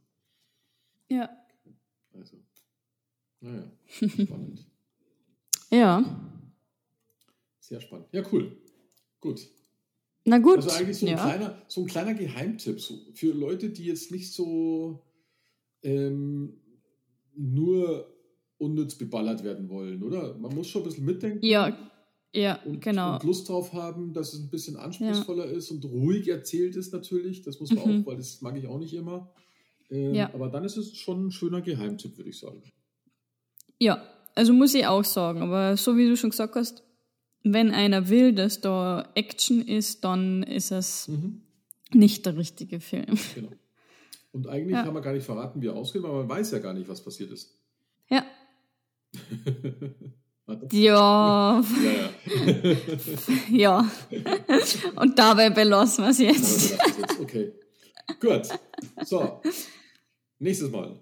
Ja. 1.09 1.29
Also, 2.13 2.37
naja, 3.41 3.71
spannend. 3.87 4.65
ja. 5.71 6.33
Sehr 7.59 7.79
spannend. 7.81 8.07
Ja, 8.11 8.23
cool. 8.31 8.57
Gut. 9.19 9.47
Na 10.25 10.39
gut. 10.39 10.57
Also 10.57 10.71
eigentlich 10.71 10.97
so 10.97 11.05
ein, 11.05 11.13
ja. 11.13 11.17
kleiner, 11.17 11.61
so 11.67 11.81
ein 11.81 11.87
kleiner 11.87 12.13
Geheimtipp 12.13 12.79
so 12.79 12.99
für 13.13 13.33
Leute, 13.33 13.69
die 13.69 13.85
jetzt 13.85 14.11
nicht 14.11 14.33
so 14.33 15.03
ähm, 15.83 16.59
nur 17.35 18.13
unnütz 18.57 18.95
beballert 18.95 19.43
werden 19.43 19.69
wollen, 19.69 20.03
oder? 20.03 20.37
Man 20.37 20.53
muss 20.53 20.67
schon 20.67 20.81
ein 20.81 20.85
bisschen 20.85 21.05
mitdenken. 21.05 21.45
Ja, 21.45 21.88
ja, 22.33 22.59
und, 22.63 22.81
genau. 22.81 23.15
Und 23.15 23.23
Lust 23.23 23.49
drauf 23.49 23.73
haben, 23.73 24.13
dass 24.13 24.33
es 24.33 24.39
ein 24.39 24.49
bisschen 24.49 24.75
anspruchsvoller 24.77 25.45
ja. 25.45 25.51
ist 25.51 25.71
und 25.71 25.83
ruhig 25.85 26.27
erzählt 26.27 26.75
ist 26.75 26.93
natürlich. 26.93 27.41
Das 27.41 27.59
muss 27.59 27.71
man 27.71 27.87
mhm. 27.87 28.01
auch, 28.01 28.07
weil 28.07 28.17
das 28.17 28.41
mag 28.41 28.55
ich 28.57 28.67
auch 28.67 28.77
nicht 28.77 28.93
immer. 28.93 29.31
Ähm, 29.89 30.13
ja. 30.13 30.31
Aber 30.33 30.49
dann 30.49 30.63
ist 30.63 30.77
es 30.77 30.95
schon 30.95 31.27
ein 31.27 31.31
schöner 31.31 31.61
Geheimtipp, 31.61 32.17
würde 32.17 32.29
ich 32.29 32.39
sagen. 32.39 32.61
Ja, 33.79 34.03
also 34.35 34.53
muss 34.53 34.75
ich 34.75 34.85
auch 34.85 35.03
sagen. 35.03 35.41
Aber 35.41 35.75
so 35.75 35.97
wie 35.97 36.07
du 36.07 36.15
schon 36.15 36.29
gesagt 36.29 36.55
hast, 36.55 36.83
wenn 37.43 37.71
einer 37.71 38.09
will, 38.09 38.33
dass 38.33 38.61
da 38.61 39.09
Action 39.15 39.61
ist, 39.61 40.03
dann 40.03 40.43
ist 40.43 40.71
es 40.71 41.07
mhm. 41.07 41.41
nicht 41.93 42.25
der 42.27 42.37
richtige 42.37 42.79
Film. 42.79 43.17
Genau. 43.33 43.49
Und 44.33 44.47
eigentlich 44.49 44.73
ja. 44.73 44.83
kann 44.83 44.93
man 44.93 45.01
gar 45.01 45.13
nicht 45.13 45.25
verraten, 45.25 45.61
wie 45.61 45.67
er 45.67 45.75
ausgeht, 45.75 46.03
weil 46.03 46.11
man 46.11 46.29
weiß 46.29 46.51
ja 46.51 46.59
gar 46.59 46.73
nicht, 46.73 46.87
was 46.87 47.03
passiert 47.03 47.31
ist. 47.31 47.57
Ja. 48.09 48.23
ja. 50.71 51.61
Ja, 51.61 51.63
ja. 51.83 52.71
ja. 53.49 53.91
Und 54.95 55.17
dabei 55.17 55.49
belassen 55.49 56.03
wir 56.05 56.11
es 56.11 56.19
jetzt. 56.19 56.77
Okay. 57.19 57.53
Gut. 58.19 58.47
So. 59.05 59.41
Nächstes 60.39 60.71
Mal. 60.71 60.99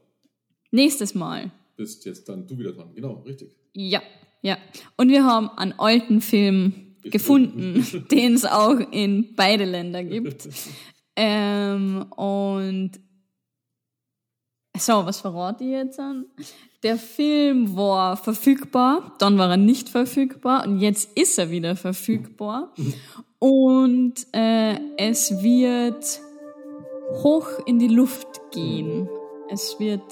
Nächstes 0.71 1.15
Mal. 1.15 1.51
Bist 1.75 2.05
jetzt 2.05 2.27
dann 2.27 2.47
du 2.47 2.57
wieder 2.57 2.73
dran. 2.73 2.93
Genau, 2.93 3.23
richtig. 3.25 3.55
Ja. 3.73 4.01
Ja, 4.41 4.57
und 4.95 5.09
wir 5.09 5.25
haben 5.25 5.49
einen 5.49 5.73
alten 5.73 6.21
Film 6.21 6.95
gefunden, 7.03 8.07
den 8.11 8.35
es 8.35 8.45
auch 8.45 8.79
in 8.91 9.35
beide 9.35 9.65
Länder 9.65 10.03
gibt. 10.03 10.47
Ähm, 11.19 12.05
und 12.11 12.91
so, 14.77 15.03
was 15.03 15.21
verrate 15.21 15.63
ich 15.63 15.71
jetzt 15.71 15.99
an? 15.99 16.27
Der 16.83 16.97
Film 16.97 17.75
war 17.75 18.17
verfügbar, 18.17 19.13
dann 19.17 19.37
war 19.39 19.49
er 19.49 19.57
nicht 19.57 19.89
verfügbar 19.89 20.63
und 20.67 20.79
jetzt 20.79 21.17
ist 21.17 21.39
er 21.39 21.49
wieder 21.49 21.75
verfügbar. 21.75 22.71
Und 23.39 24.13
äh, 24.33 24.75
es 24.97 25.41
wird 25.41 26.21
hoch 27.23 27.47
in 27.65 27.79
die 27.79 27.87
Luft 27.87 28.27
gehen. 28.51 29.09
Es 29.49 29.79
wird, 29.79 30.03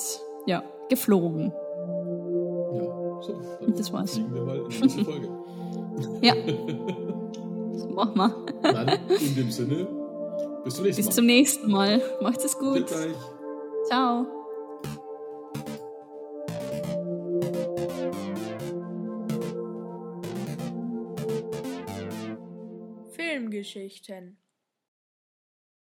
ja, 0.47 0.63
geflogen. 0.89 1.51
So, 3.21 3.41
dann 3.61 3.75
das 3.75 3.93
war's. 3.93 4.13
Fliegen 4.13 4.33
wir 4.33 4.43
mal 4.43 4.57
in 4.57 4.87
die 4.87 5.03
Folge. 5.03 5.29
ja. 6.21 6.33
Das 7.73 7.89
machen 7.89 8.15
wir. 8.15 8.45
Dann 8.63 8.87
in 9.19 9.35
dem 9.35 9.51
Sinne, 9.51 9.85
bis 10.63 10.75
zum 10.75 10.85
nächsten 10.85 11.01
Mal. 11.01 11.05
Bis 11.05 11.15
zum 11.15 11.25
nächsten 11.25 11.71
Mal. 11.71 12.01
Macht 12.21 12.45
es 12.45 12.57
gut. 12.57 12.85
Bis 12.85 12.85
gleich. 12.85 13.15
Ciao. 13.89 14.25
Filmgeschichten 23.55 24.37